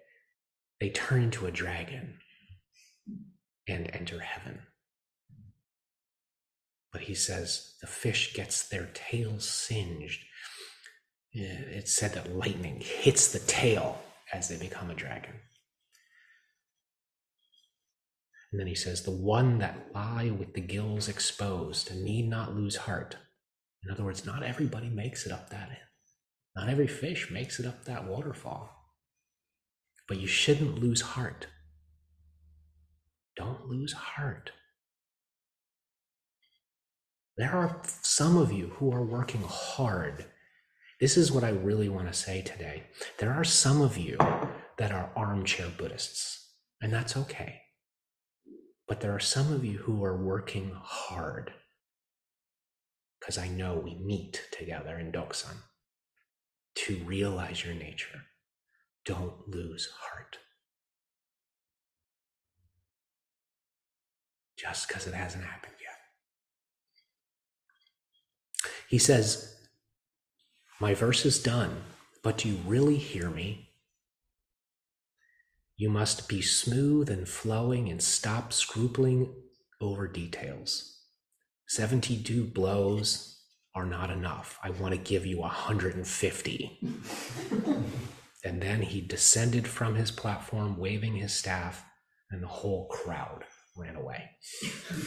they 0.80 0.90
turn 0.90 1.24
into 1.24 1.46
a 1.46 1.52
dragon 1.52 2.16
and 3.68 3.90
enter 3.94 4.20
heaven. 4.20 4.60
But 6.92 7.02
he 7.02 7.14
says 7.14 7.76
the 7.82 7.88
fish 7.88 8.34
gets 8.34 8.68
their 8.68 8.90
tail 8.94 9.40
singed. 9.40 10.22
Eh, 11.36 11.42
it's 11.42 11.94
said 11.94 12.14
that 12.14 12.36
lightning 12.36 12.80
hits 12.80 13.32
the 13.32 13.40
tail 13.40 14.02
as 14.34 14.48
they 14.48 14.58
become 14.58 14.90
a 14.90 14.96
dragon. 14.96 15.34
And 18.52 18.60
then 18.60 18.68
he 18.68 18.76
says, 18.76 19.04
The 19.04 19.12
one 19.12 19.60
that 19.60 19.88
lie 19.94 20.30
with 20.30 20.54
the 20.54 20.62
gills 20.62 21.10
exposed 21.10 21.94
need 21.94 22.30
not 22.30 22.56
lose 22.56 22.78
heart. 22.78 23.18
In 23.84 23.92
other 23.92 24.06
words, 24.06 24.26
not 24.26 24.44
everybody 24.44 24.90
makes 24.90 25.26
it 25.26 25.32
up 25.32 25.50
that 25.50 25.70
end. 25.70 25.78
Not 26.56 26.70
every 26.70 26.88
fish 26.88 27.30
makes 27.30 27.60
it 27.60 27.66
up 27.66 27.84
that 27.84 28.08
waterfall. 28.08 28.75
But 30.08 30.18
you 30.18 30.28
shouldn't 30.28 30.80
lose 30.80 31.02
heart. 31.02 31.48
Don't 33.36 33.68
lose 33.68 33.94
heart. 33.94 34.52
There 37.38 37.52
are 37.52 37.82
some 38.02 38.38
of 38.38 38.54
you 38.54 38.68
who 38.78 38.94
are 38.94 39.04
working 39.04 39.44
hard. 39.46 40.26
This 41.02 41.18
is 41.18 41.32
what 41.32 41.44
I 41.44 41.50
really 41.50 41.90
want 41.90 42.08
to 42.08 42.14
say 42.14 42.42
today. 42.42 42.84
There 43.20 43.34
are 43.34 43.44
some 43.44 43.82
of 43.82 43.98
you 43.98 44.18
that 44.78 44.92
are 44.92 45.12
armchair 45.16 45.68
Buddhists, 45.78 46.54
and 46.82 46.94
that's 46.94 47.18
okay. 47.18 47.62
But 48.88 49.02
there 49.02 49.14
are 49.14 49.20
some 49.20 49.52
of 49.52 49.66
you 49.66 49.80
who 49.80 50.04
are 50.06 50.24
working 50.24 50.72
hard 50.82 51.52
because 53.20 53.38
I 53.38 53.48
know 53.48 53.82
we 53.84 53.96
meet 53.96 54.48
together 54.52 55.00
in 55.00 55.12
Dokusan 55.12 55.56
to 56.76 56.96
realize 57.06 57.66
your 57.66 57.74
nature. 57.74 58.22
Don't 59.06 59.48
lose 59.48 59.88
heart. 60.00 60.40
Just 64.58 64.88
because 64.88 65.06
it 65.06 65.14
hasn't 65.14 65.44
happened 65.44 65.76
yet. 65.80 65.92
He 68.90 68.98
says, 68.98 69.56
My 70.80 70.94
verse 70.94 71.26
is 71.26 71.42
done, 71.42 71.84
but 72.24 72.40
do 72.40 72.50
you 72.50 72.58
really 72.66 72.98
hear 72.98 73.30
me? 73.30 73.70
You 75.78 75.90
must 75.90 76.28
be 76.30 76.42
smooth 76.42 77.10
and 77.10 77.28
flowing 77.28 77.90
and 77.90 78.02
stop 78.02 78.54
scrupling 78.54 79.34
over 79.82 80.08
details. 80.08 81.02
72 81.68 82.46
blows 82.46 83.42
are 83.76 83.86
not 83.86 84.10
enough. 84.10 84.58
I 84.64 84.70
want 84.70 84.94
to 84.94 85.00
give 85.00 85.26
you 85.26 85.40
150. 85.40 86.80
and 88.46 88.62
then 88.62 88.84
he 88.84 89.02
descended 89.02 89.68
from 89.68 89.96
his 89.96 90.12
platform, 90.12 90.78
waving 90.78 91.16
his 91.16 91.34
staff, 91.34 91.84
and 92.30 92.44
the 92.44 92.48
whole 92.48 92.88
crowd 92.88 93.44
ran 93.76 93.96
away. 93.96 94.30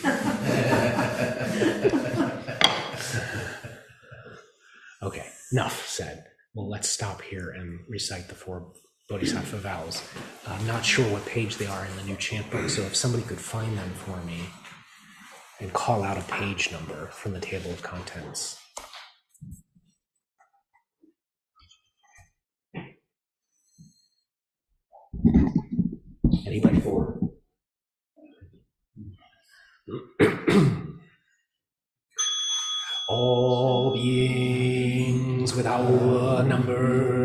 okay, 5.02 5.26
enough 5.52 5.88
said. 5.88 6.24
Well, 6.54 6.68
let's 6.68 6.88
stop 6.88 7.22
here 7.22 7.50
and 7.50 7.78
recite 7.88 8.28
the 8.28 8.34
four 8.34 8.72
Bodhisattva 9.08 9.58
vows. 9.58 10.02
Uh, 10.46 10.56
I'm 10.58 10.66
not 10.66 10.84
sure 10.84 11.10
what 11.10 11.24
page 11.24 11.56
they 11.56 11.66
are 11.66 11.86
in 11.86 11.96
the 11.96 12.02
new 12.02 12.16
chant 12.16 12.50
book, 12.50 12.68
so 12.68 12.82
if 12.82 12.96
somebody 12.96 13.22
could 13.22 13.38
find 13.38 13.78
them 13.78 13.90
for 13.90 14.16
me 14.26 14.40
and 15.60 15.72
call 15.72 16.02
out 16.02 16.18
a 16.18 16.22
page 16.22 16.72
number 16.72 17.06
from 17.06 17.32
the 17.32 17.40
table 17.40 17.70
of 17.70 17.82
contents. 17.82 18.57
Anybody? 26.48 26.80
Four. 26.80 27.20
All 33.10 33.92
beings 33.92 35.54
without 35.54 36.46
number, 36.46 37.17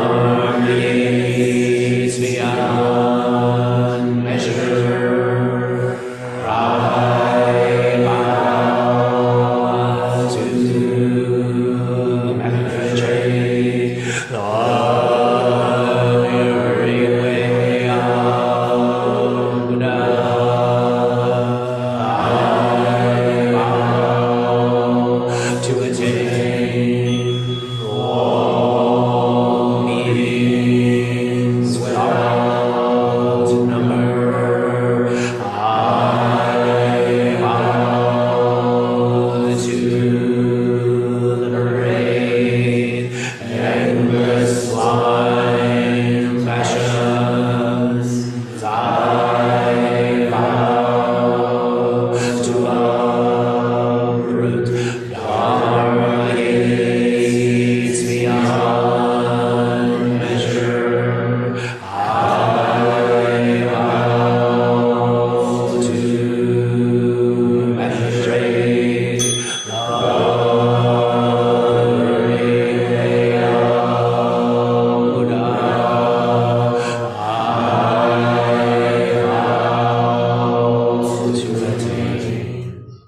beyond 0.00 0.29